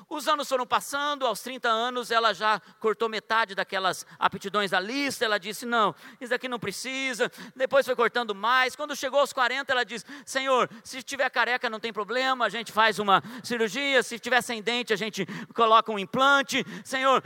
[0.07, 5.25] Os anos foram passando, aos 30 anos ela já cortou metade daquelas aptidões da lista,
[5.25, 7.31] ela disse: Não, isso aqui não precisa.
[7.55, 8.75] Depois foi cortando mais.
[8.75, 12.71] Quando chegou aos 40, ela disse: Senhor, se tiver careca não tem problema, a gente
[12.71, 14.03] faz uma cirurgia.
[14.03, 16.63] Se tiver sem dente, a gente coloca um implante.
[16.83, 17.23] Senhor,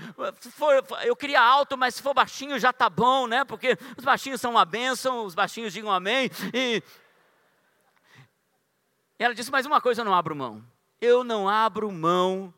[0.56, 3.44] for, eu queria alto, mas se for baixinho já tá bom, né?
[3.44, 6.32] Porque os baixinhos são uma bênção, os baixinhos digam amém.
[6.54, 6.82] E
[9.20, 10.63] ela disse: Mas uma coisa eu não abro mão.
[11.02, 12.54] Eu não abro mão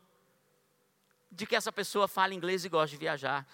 [1.32, 3.46] de que essa pessoa fala inglês e gosta de viajar.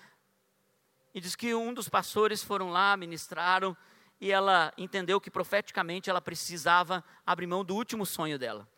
[1.14, 3.76] E diz que um dos pastores foram lá, ministraram,
[4.20, 8.68] e ela entendeu que profeticamente ela precisava abrir mão do último sonho dela.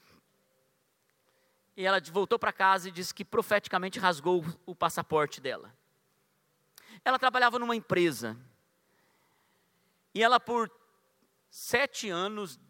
[1.75, 5.75] E ela voltou para casa e disse que profeticamente rasgou o passaporte dela.
[7.03, 8.37] Ela trabalhava numa empresa.
[10.15, 10.71] E ela, por
[11.49, 12.61] sete anos,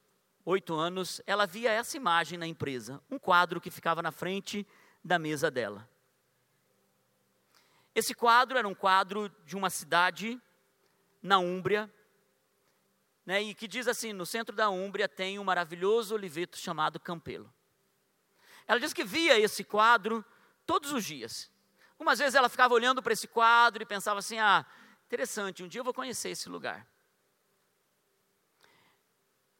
[0.45, 4.65] oito anos, ela via essa imagem na empresa, um quadro que ficava na frente
[5.03, 5.89] da mesa dela.
[7.95, 10.41] Esse quadro era um quadro de uma cidade
[11.23, 11.93] na Úmbria,
[13.27, 17.53] né, e que diz assim: no centro da Úmbria tem um maravilhoso oliveto chamado Campelo.
[18.67, 20.25] Ela diz que via esse quadro
[20.65, 21.51] todos os dias.
[21.99, 24.65] Umas vezes ela ficava olhando para esse quadro e pensava assim: ah,
[25.07, 26.87] interessante, um dia eu vou conhecer esse lugar.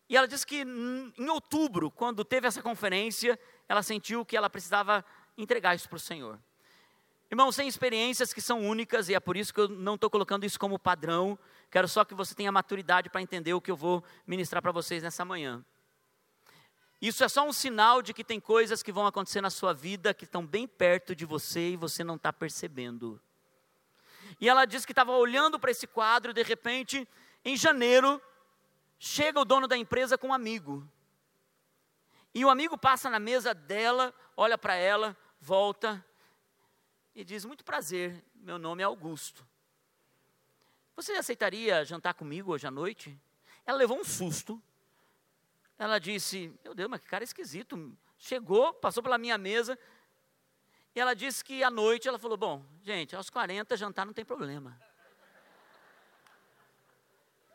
[0.09, 3.39] E ela disse que em outubro, quando teve essa conferência,
[3.69, 5.05] ela sentiu que ela precisava
[5.39, 6.41] entregar isso para o Senhor.
[7.31, 10.45] Irmãos, tem experiências que são únicas e é por isso que eu não estou colocando
[10.45, 11.39] isso como padrão.
[11.71, 15.01] Quero só que você tenha maturidade para entender o que eu vou ministrar para vocês
[15.01, 15.65] nessa manhã.
[17.01, 20.13] Isso é só um sinal de que tem coisas que vão acontecer na sua vida
[20.13, 23.21] que estão bem perto de você e você não está percebendo.
[24.41, 27.07] E ela disse que estava olhando para esse quadro e de repente,
[27.45, 28.21] em janeiro,
[28.99, 30.85] chega o dono da empresa com um amigo.
[32.35, 36.05] E o amigo passa na mesa dela, olha para ela, volta
[37.15, 39.47] e diz: Muito prazer, meu nome é Augusto.
[40.97, 43.19] Você aceitaria jantar comigo hoje à noite?
[43.65, 44.63] Ela levou um susto.
[45.79, 47.97] Ela disse: Meu Deus, mas que cara esquisito.
[48.19, 49.79] Chegou, passou pela minha mesa.
[50.95, 54.25] E ela disse que à noite ela falou: Bom, gente, aos 40 jantar não tem
[54.25, 54.79] problema.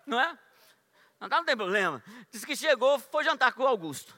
[0.06, 0.38] Não é?
[1.20, 2.04] Jantar não tem problema.
[2.30, 4.18] Disse que chegou, foi jantar com o Augusto.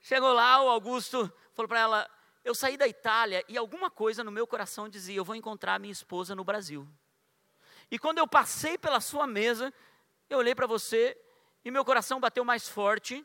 [0.00, 2.10] Chegou lá, o Augusto falou para ela:
[2.44, 5.92] Eu saí da Itália e alguma coisa no meu coração dizia: Eu vou encontrar minha
[5.92, 6.88] esposa no Brasil.
[7.90, 9.72] E quando eu passei pela sua mesa,
[10.28, 11.16] eu olhei para você
[11.64, 13.24] e meu coração bateu mais forte.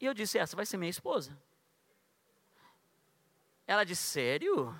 [0.00, 1.36] E eu disse: Essa vai ser minha esposa.
[3.66, 4.72] Ela disse: Sério?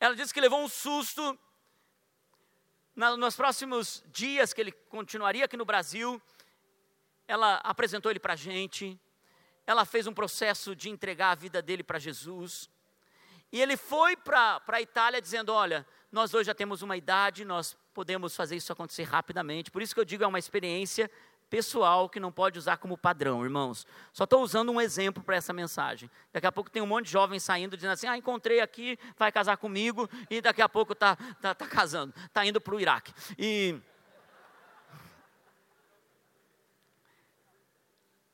[0.00, 1.38] Ela disse que levou um susto
[2.94, 6.22] na, nos próximos dias que ele continuaria aqui no Brasil,
[7.26, 8.98] ela apresentou ele para a gente,
[9.66, 12.68] ela fez um processo de entregar a vida dele para Jesus,
[13.52, 17.76] e ele foi para a Itália dizendo: Olha, nós hoje já temos uma idade, nós
[17.92, 21.10] podemos fazer isso acontecer rapidamente, por isso que eu digo, é uma experiência
[21.48, 23.86] pessoal que não pode usar como padrão, irmãos.
[24.12, 26.10] Só estou usando um exemplo para essa mensagem.
[26.32, 29.30] Daqui a pouco tem um monte de jovens saindo dizendo assim: ah, encontrei aqui, vai
[29.30, 33.14] casar comigo, e daqui a pouco está tá, tá casando, está indo para o Iraque.
[33.38, 33.80] E.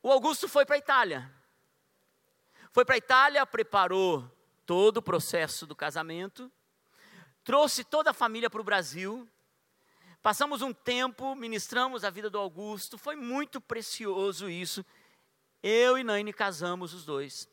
[0.02, 1.30] O Augusto foi para a Itália.
[2.72, 4.30] Foi para a Itália, preparou
[4.64, 6.50] todo o processo do casamento,
[7.42, 9.28] trouxe toda a família para o Brasil,
[10.22, 14.84] Passamos um tempo, ministramos a vida do Augusto, foi muito precioso isso.
[15.62, 17.48] Eu e Naine casamos os dois.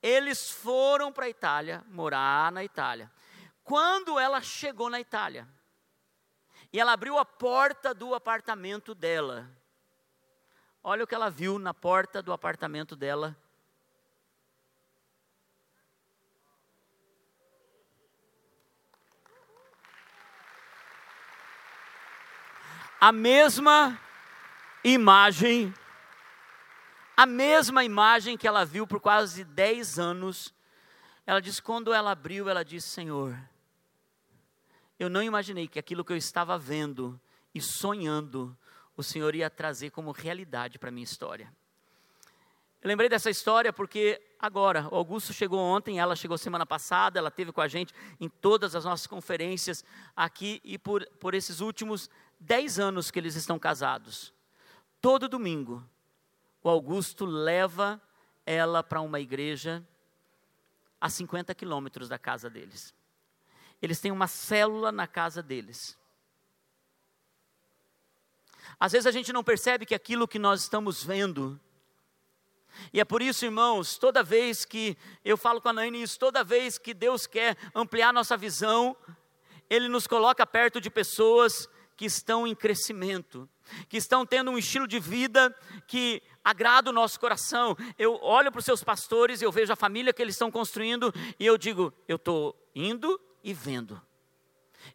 [0.00, 3.10] Eles foram para a Itália, morar na Itália.
[3.64, 5.48] Quando ela chegou na Itália,
[6.72, 9.50] e ela abriu a porta do apartamento dela,
[10.82, 13.36] olha o que ela viu na porta do apartamento dela
[23.02, 24.00] a mesma
[24.84, 25.74] imagem,
[27.16, 30.54] a mesma imagem que ela viu por quase 10 anos.
[31.26, 33.36] Ela diz: quando ela abriu, ela disse: Senhor,
[35.00, 37.20] eu não imaginei que aquilo que eu estava vendo
[37.52, 38.56] e sonhando,
[38.96, 41.52] o Senhor ia trazer como realidade para a minha história.
[42.82, 47.30] Eu lembrei dessa história porque agora, o Augusto chegou ontem, ela chegou semana passada, ela
[47.30, 49.84] teve com a gente em todas as nossas conferências
[50.16, 52.10] aqui e por, por esses últimos
[52.40, 54.34] dez anos que eles estão casados.
[55.00, 55.84] Todo domingo,
[56.60, 58.02] o Augusto leva
[58.44, 59.86] ela para uma igreja
[61.00, 62.92] a 50 quilômetros da casa deles.
[63.80, 65.98] Eles têm uma célula na casa deles.
[68.78, 71.60] Às vezes a gente não percebe que aquilo que nós estamos vendo,
[72.92, 76.44] e é por isso, irmãos, toda vez que eu falo com a Naine isso, toda
[76.44, 78.96] vez que Deus quer ampliar nossa visão,
[79.68, 83.48] Ele nos coloca perto de pessoas que estão em crescimento,
[83.88, 85.54] que estão tendo um estilo de vida
[85.86, 87.76] que agrada o nosso coração.
[87.98, 91.46] Eu olho para os seus pastores, eu vejo a família que eles estão construindo e
[91.46, 94.00] eu digo, eu estou indo e vendo.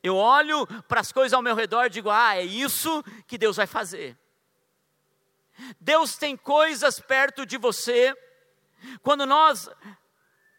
[0.01, 3.57] Eu olho para as coisas ao meu redor e digo, ah, é isso que Deus
[3.57, 4.17] vai fazer.
[5.79, 8.15] Deus tem coisas perto de você.
[9.01, 9.69] Quando nós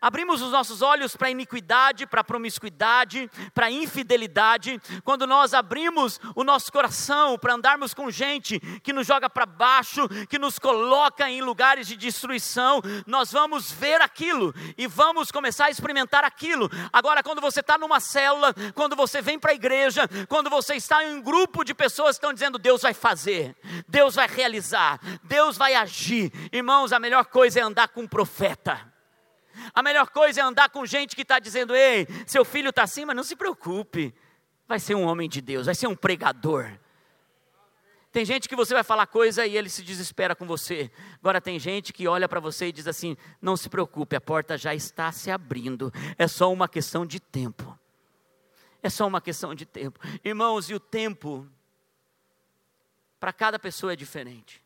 [0.00, 4.80] Abrimos os nossos olhos para a iniquidade, para a promiscuidade, para a infidelidade.
[5.02, 10.08] Quando nós abrimos o nosso coração para andarmos com gente que nos joga para baixo,
[10.28, 15.70] que nos coloca em lugares de destruição, nós vamos ver aquilo e vamos começar a
[15.70, 16.70] experimentar aquilo.
[16.92, 21.02] Agora, quando você está numa célula, quando você vem para a igreja, quando você está
[21.02, 23.56] em um grupo de pessoas que estão dizendo Deus vai fazer,
[23.88, 26.32] Deus vai realizar, Deus vai agir.
[26.52, 28.87] Irmãos, a melhor coisa é andar com um profeta.
[29.74, 33.04] A melhor coisa é andar com gente que está dizendo: ei, seu filho está assim,
[33.04, 34.14] mas não se preocupe,
[34.66, 36.78] vai ser um homem de Deus, vai ser um pregador.
[38.10, 40.90] Tem gente que você vai falar coisa e ele se desespera com você.
[41.20, 44.56] Agora tem gente que olha para você e diz assim: não se preocupe, a porta
[44.56, 47.78] já está se abrindo, é só uma questão de tempo.
[48.82, 49.98] É só uma questão de tempo.
[50.24, 51.46] Irmãos, e o tempo,
[53.20, 54.62] para cada pessoa é diferente.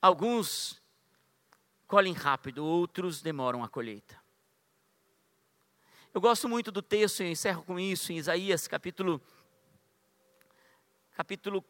[0.00, 0.81] Alguns
[1.92, 4.18] colhem rápido, outros demoram a colheita.
[6.14, 9.20] Eu gosto muito do texto, e encerro com isso, em Isaías capítulo.
[11.12, 11.62] Capítulo.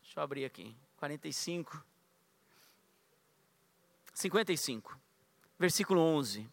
[0.00, 0.76] Deixa eu abrir aqui.
[0.96, 1.84] 45.
[4.14, 4.96] 55.
[5.58, 6.48] Versículo 11.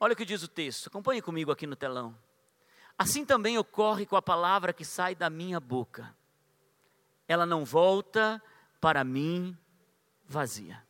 [0.00, 2.16] Olha o que diz o texto, acompanhe comigo aqui no telão.
[2.96, 6.16] Assim também ocorre com a palavra que sai da minha boca.
[7.28, 8.42] Ela não volta
[8.80, 9.54] para mim
[10.30, 10.80] vazia,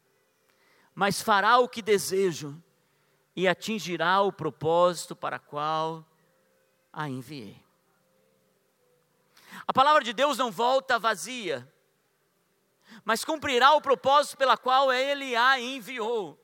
[0.94, 2.62] mas fará o que desejo
[3.34, 6.06] e atingirá o propósito para qual
[6.92, 7.64] a enviei.
[9.66, 11.66] A palavra de Deus não volta vazia,
[13.02, 16.38] mas cumprirá o propósito pela qual ele a enviou.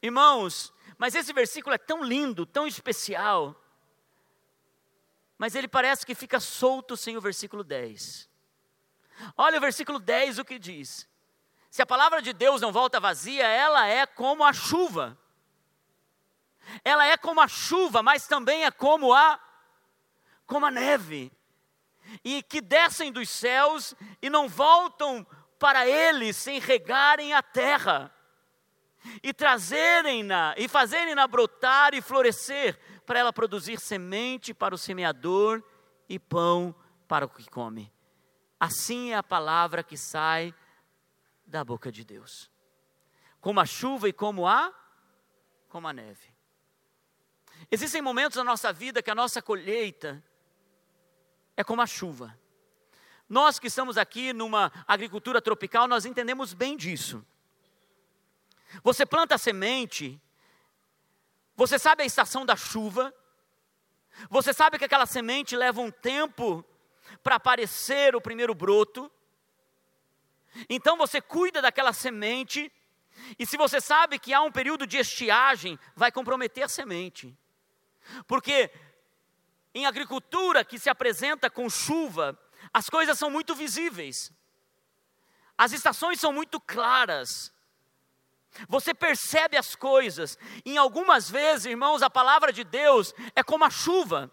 [0.00, 3.60] Irmãos, mas esse versículo é tão lindo, tão especial,
[5.36, 8.30] mas ele parece que fica solto sem o versículo 10.
[9.36, 11.08] Olha o versículo 10 o que diz:
[11.76, 15.14] se a palavra de Deus não volta vazia, ela é como a chuva.
[16.82, 19.38] Ela é como a chuva, mas também é como a
[20.46, 21.30] como a neve.
[22.24, 25.26] E que descem dos céus e não voltam
[25.58, 28.10] para ele sem regarem a terra
[29.22, 35.62] e trazerem-na e fazerem-na brotar e florescer, para ela produzir semente para o semeador
[36.08, 36.74] e pão
[37.06, 37.92] para o que come.
[38.58, 40.54] Assim é a palavra que sai
[41.46, 42.50] da boca de Deus.
[43.40, 44.74] Como a chuva e como a
[45.68, 46.34] como a neve.
[47.70, 50.22] Existem momentos na nossa vida que a nossa colheita
[51.56, 52.38] é como a chuva.
[53.28, 57.24] Nós que estamos aqui numa agricultura tropical, nós entendemos bem disso.
[58.82, 60.20] Você planta a semente,
[61.56, 63.12] você sabe a estação da chuva,
[64.30, 66.64] você sabe que aquela semente leva um tempo
[67.22, 69.10] para aparecer o primeiro broto,
[70.68, 72.72] então você cuida daquela semente,
[73.38, 77.36] e se você sabe que há um período de estiagem, vai comprometer a semente.
[78.26, 78.70] Porque
[79.74, 82.38] em agricultura que se apresenta com chuva,
[82.72, 84.32] as coisas são muito visíveis.
[85.56, 87.52] As estações são muito claras.
[88.68, 90.38] Você percebe as coisas.
[90.64, 94.30] Em algumas vezes, irmãos, a palavra de Deus é como a chuva.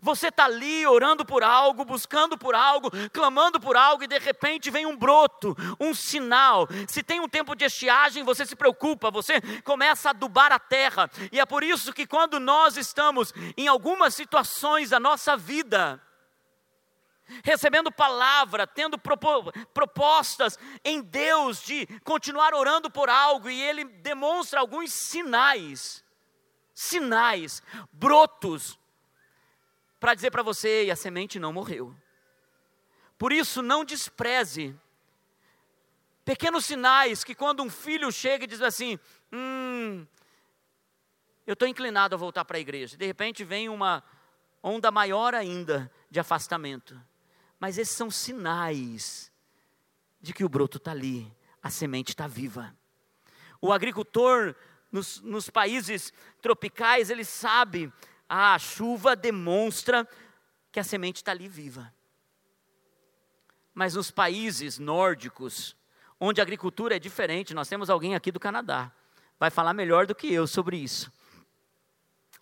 [0.00, 4.70] Você está ali orando por algo, buscando por algo, clamando por algo, e de repente
[4.70, 6.68] vem um broto, um sinal.
[6.88, 11.10] Se tem um tempo de estiagem, você se preocupa, você começa a adubar a terra.
[11.30, 16.00] E é por isso que quando nós estamos em algumas situações da nossa vida,
[17.42, 24.92] recebendo palavra, tendo propostas em Deus de continuar orando por algo, e Ele demonstra alguns
[24.92, 26.04] sinais,
[26.74, 27.62] sinais,
[27.92, 28.78] brotos,
[30.02, 31.94] para dizer para você: e a semente não morreu.
[33.16, 34.74] Por isso, não despreze
[36.24, 38.98] pequenos sinais que, quando um filho chega e diz assim:
[39.32, 40.04] Hum,
[41.46, 42.96] eu estou inclinado a voltar para a igreja.
[42.96, 44.02] De repente vem uma
[44.60, 47.00] onda maior ainda de afastamento.
[47.60, 49.30] Mas esses são sinais
[50.20, 51.32] de que o broto está ali,
[51.62, 52.76] a semente está viva.
[53.60, 54.56] O agricultor
[54.90, 57.92] nos, nos países tropicais, ele sabe
[58.34, 60.08] a chuva demonstra
[60.72, 61.92] que a semente está ali viva.
[63.74, 65.76] Mas nos países nórdicos,
[66.18, 68.90] onde a agricultura é diferente, nós temos alguém aqui do Canadá,
[69.38, 71.12] vai falar melhor do que eu sobre isso.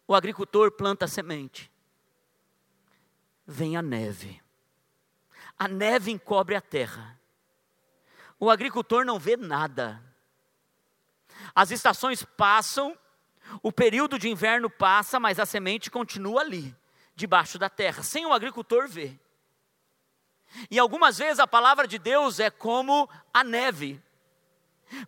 [0.06, 1.68] O agricultor planta a semente,
[3.44, 4.40] vem a neve,
[5.58, 7.18] a neve encobre a terra,
[8.38, 10.00] o agricultor não vê nada,
[11.52, 12.96] as estações passam
[13.62, 16.74] o período de inverno passa, mas a semente continua ali,
[17.14, 19.18] debaixo da terra, sem o agricultor ver.
[20.70, 24.02] E algumas vezes a palavra de Deus é como a neve.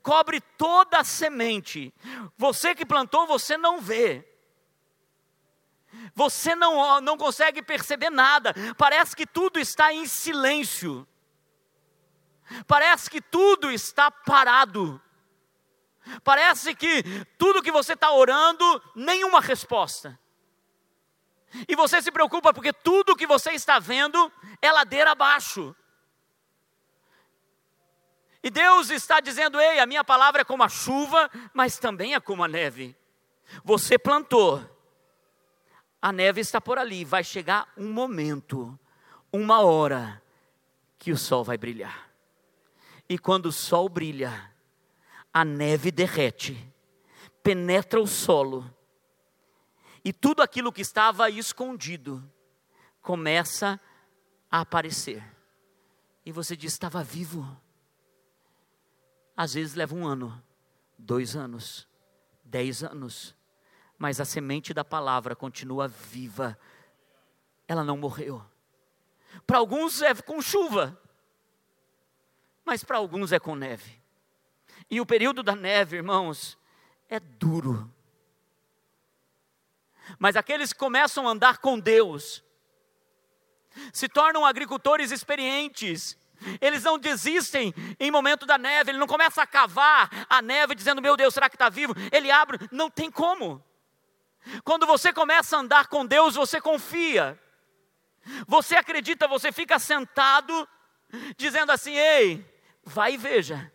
[0.02, 1.92] Cobre toda a semente.
[2.36, 4.28] Você que plantou, você não vê.
[6.14, 8.54] Você não, não consegue perceber nada.
[8.78, 11.06] Parece que tudo está em silêncio.
[12.66, 15.00] Parece que tudo está parado.
[16.24, 17.02] Parece que
[17.38, 20.18] tudo que você está orando, nenhuma resposta.
[21.68, 25.74] E você se preocupa porque tudo que você está vendo é ladeira abaixo.
[28.42, 32.20] E Deus está dizendo: ei, a minha palavra é como a chuva, mas também é
[32.20, 32.96] como a neve.
[33.62, 34.64] Você plantou,
[36.00, 38.78] a neve está por ali, vai chegar um momento,
[39.32, 40.22] uma hora,
[40.98, 42.10] que o sol vai brilhar.
[43.08, 44.51] E quando o sol brilha,
[45.32, 46.72] a neve derrete,
[47.42, 48.72] penetra o solo,
[50.04, 52.22] e tudo aquilo que estava escondido
[53.00, 53.80] começa
[54.50, 55.24] a aparecer.
[56.26, 57.60] E você diz: estava vivo.
[59.36, 60.42] Às vezes leva um ano,
[60.98, 61.88] dois anos,
[62.44, 63.34] dez anos,
[63.96, 66.58] mas a semente da palavra continua viva,
[67.66, 68.44] ela não morreu.
[69.46, 71.00] Para alguns é com chuva,
[72.64, 74.01] mas para alguns é com neve.
[74.90, 76.58] E o período da neve, irmãos,
[77.08, 77.92] é duro.
[80.18, 82.42] Mas aqueles que começam a andar com Deus,
[83.92, 86.18] se tornam agricultores experientes,
[86.60, 91.00] eles não desistem em momento da neve, ele não começa a cavar a neve dizendo,
[91.00, 91.94] meu Deus, será que está vivo?
[92.10, 93.64] Ele abre, não tem como.
[94.64, 97.40] Quando você começa a andar com Deus, você confia,
[98.46, 100.68] você acredita, você fica sentado,
[101.36, 102.44] dizendo assim: ei,
[102.84, 103.72] vai e veja,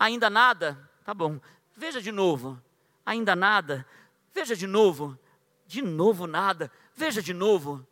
[0.00, 1.38] ainda nada, tá bom,
[1.76, 2.60] veja de novo,
[3.04, 3.86] ainda nada,
[4.32, 5.18] veja de novo,
[5.66, 7.86] de novo nada, veja de novo.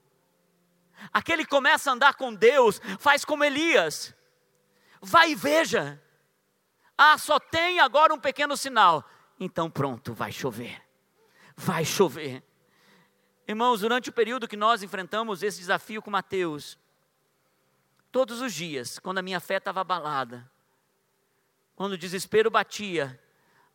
[1.12, 4.14] Aquele que começa a andar com Deus, faz como Elias,
[5.02, 6.02] vai e veja.
[6.96, 9.04] Ah, só tem agora um pequeno sinal.
[9.38, 10.82] Então pronto, vai chover.
[11.54, 12.42] Vai chover.
[13.46, 16.78] Irmãos, durante o período que nós enfrentamos esse desafio com Mateus,
[18.11, 20.50] todos os dias, quando a minha fé estava abalada,
[21.79, 23.16] quando o desespero batia,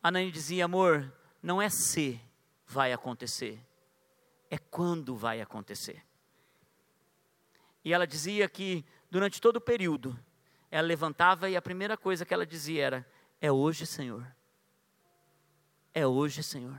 [0.02, 1.10] a Nani dizia: amor,
[1.42, 2.20] não é se
[2.66, 3.58] vai acontecer,
[4.50, 6.04] é quando vai acontecer.
[7.82, 10.14] E ela dizia que durante todo o período,
[10.70, 13.06] ela levantava e a primeira coisa que ela dizia era:
[13.40, 14.30] É hoje, Senhor.
[15.94, 16.78] É hoje, Senhor.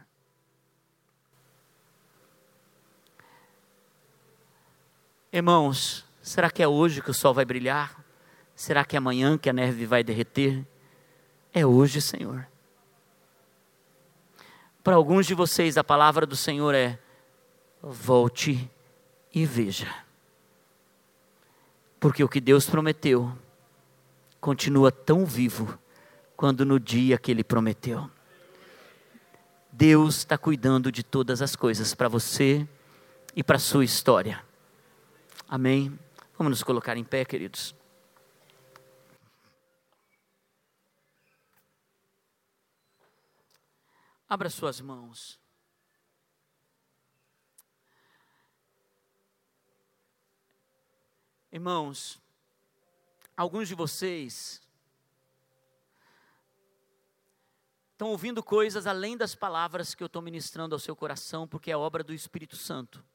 [5.34, 8.06] Irmãos, será que é hoje que o sol vai brilhar?
[8.54, 10.64] Será que é amanhã que a neve vai derreter?
[11.58, 12.46] É hoje, Senhor.
[14.84, 17.00] Para alguns de vocês, a palavra do Senhor é:
[17.82, 18.70] volte
[19.34, 19.88] e veja.
[21.98, 23.34] Porque o que Deus prometeu
[24.42, 25.80] continua tão vivo
[26.36, 28.12] quando no dia que Ele prometeu.
[29.72, 32.68] Deus está cuidando de todas as coisas para você
[33.34, 34.44] e para a sua história.
[35.48, 35.98] Amém?
[36.38, 37.74] Vamos nos colocar em pé, queridos.
[44.28, 45.40] Abra suas mãos.
[51.52, 52.20] Irmãos,
[53.38, 54.62] alguns de vocês
[57.92, 61.78] estão ouvindo coisas além das palavras que eu estou ministrando ao seu coração, porque é
[61.78, 63.06] obra do Espírito Santo.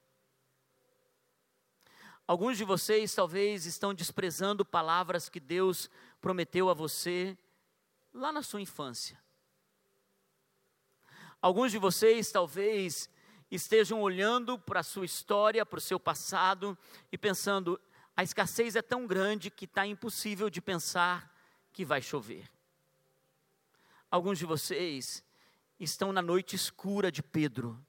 [2.26, 5.90] Alguns de vocês talvez estão desprezando palavras que Deus
[6.20, 7.36] prometeu a você
[8.14, 9.20] lá na sua infância.
[11.42, 13.08] Alguns de vocês talvez
[13.50, 16.76] estejam olhando para a sua história, para o seu passado
[17.10, 17.80] e pensando:
[18.16, 21.34] a escassez é tão grande que está impossível de pensar
[21.72, 22.50] que vai chover.
[24.10, 25.24] Alguns de vocês
[25.78, 27.82] estão na noite escura de Pedro.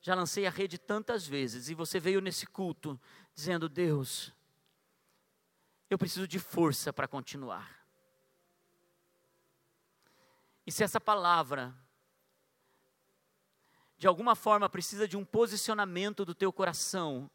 [0.00, 3.00] Já lancei a rede tantas vezes e você veio nesse culto
[3.34, 4.32] dizendo: Deus,
[5.88, 7.86] eu preciso de força para continuar.
[10.66, 11.72] E se essa palavra,
[13.98, 17.30] de alguma forma, precisa de um posicionamento do teu coração,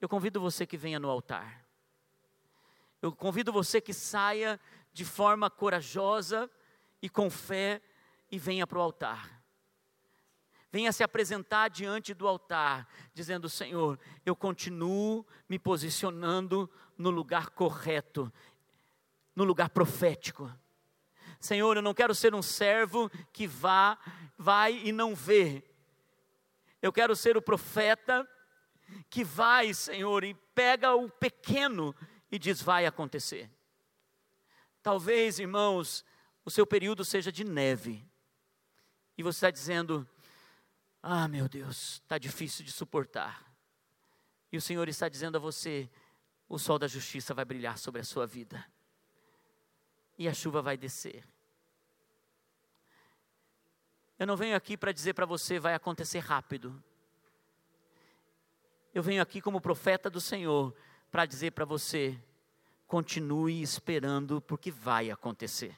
[0.00, 1.64] eu convido você que venha no altar.
[3.02, 4.60] Eu convido você que saia
[4.92, 6.50] de forma corajosa
[7.00, 7.80] e com fé
[8.30, 9.40] e venha para o altar.
[10.72, 18.32] Venha se apresentar diante do altar, dizendo: Senhor, eu continuo me posicionando no lugar correto,
[19.34, 20.50] no lugar profético.
[21.40, 23.98] Senhor, eu não quero ser um servo que vá,
[24.36, 25.64] vai e não vê.
[26.82, 28.28] Eu quero ser o profeta
[29.08, 31.94] que vai, Senhor, e pega o pequeno
[32.30, 33.50] e diz: vai acontecer.
[34.82, 36.04] Talvez, irmãos,
[36.44, 38.04] o seu período seja de neve,
[39.16, 40.08] e você está dizendo:
[41.02, 43.46] ah, meu Deus, está difícil de suportar.
[44.50, 45.88] E o Senhor está dizendo a você:
[46.48, 48.64] o sol da justiça vai brilhar sobre a sua vida,
[50.18, 51.24] e a chuva vai descer.
[54.20, 56.84] Eu não venho aqui para dizer para você vai acontecer rápido.
[58.92, 60.76] Eu venho aqui como profeta do Senhor
[61.10, 62.22] para dizer para você:
[62.86, 65.74] continue esperando, porque vai acontecer.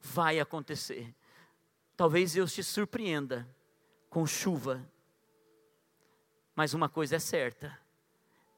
[0.00, 1.14] Vai acontecer.
[1.96, 3.48] Talvez Deus te surpreenda
[4.10, 4.84] com chuva,
[6.56, 7.78] mas uma coisa é certa: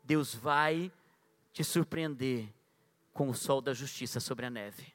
[0.02, 0.90] Deus vai
[1.52, 2.48] te surpreender
[3.12, 4.94] com o sol da justiça sobre a neve.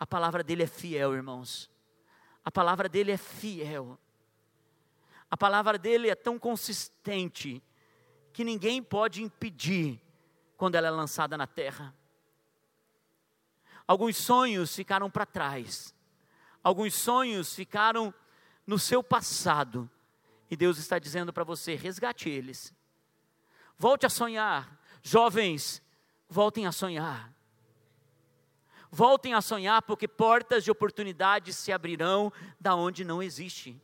[0.00, 1.70] A palavra dele é fiel, irmãos.
[2.48, 3.98] A palavra dele é fiel.
[5.30, 7.62] A palavra dele é tão consistente
[8.32, 10.00] que ninguém pode impedir
[10.56, 11.94] quando ela é lançada na terra.
[13.86, 15.94] Alguns sonhos ficaram para trás.
[16.64, 18.14] Alguns sonhos ficaram
[18.66, 19.88] no seu passado.
[20.50, 22.72] E Deus está dizendo para você: resgate eles.
[23.76, 24.80] Volte a sonhar.
[25.02, 25.82] Jovens,
[26.30, 27.30] voltem a sonhar.
[28.90, 33.80] Voltem a sonhar, porque portas de oportunidades se abrirão da onde não existe.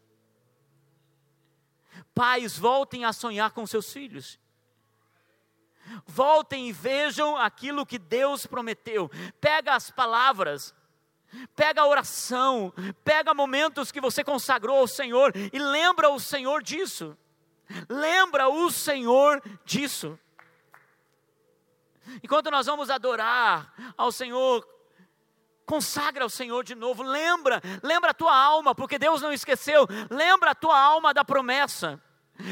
[2.15, 4.39] Pais, voltem a sonhar com seus filhos.
[6.07, 9.11] Voltem e vejam aquilo que Deus prometeu.
[9.41, 10.75] Pega as palavras,
[11.55, 12.73] pega a oração,
[13.05, 17.17] pega momentos que você consagrou ao Senhor e lembra o Senhor disso.
[17.89, 20.19] Lembra o Senhor disso.
[22.23, 24.67] Enquanto nós vamos adorar ao Senhor,
[25.67, 30.51] consagra ao Senhor de novo, lembra, lembra a tua alma, porque Deus não esqueceu, lembra
[30.51, 32.01] a tua alma da promessa.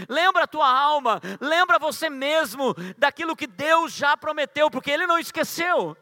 [0.09, 5.19] Lembra a tua alma, lembra você mesmo daquilo que Deus já prometeu, porque Ele não
[5.19, 5.97] esqueceu.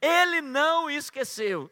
[0.00, 1.70] Ele não esqueceu.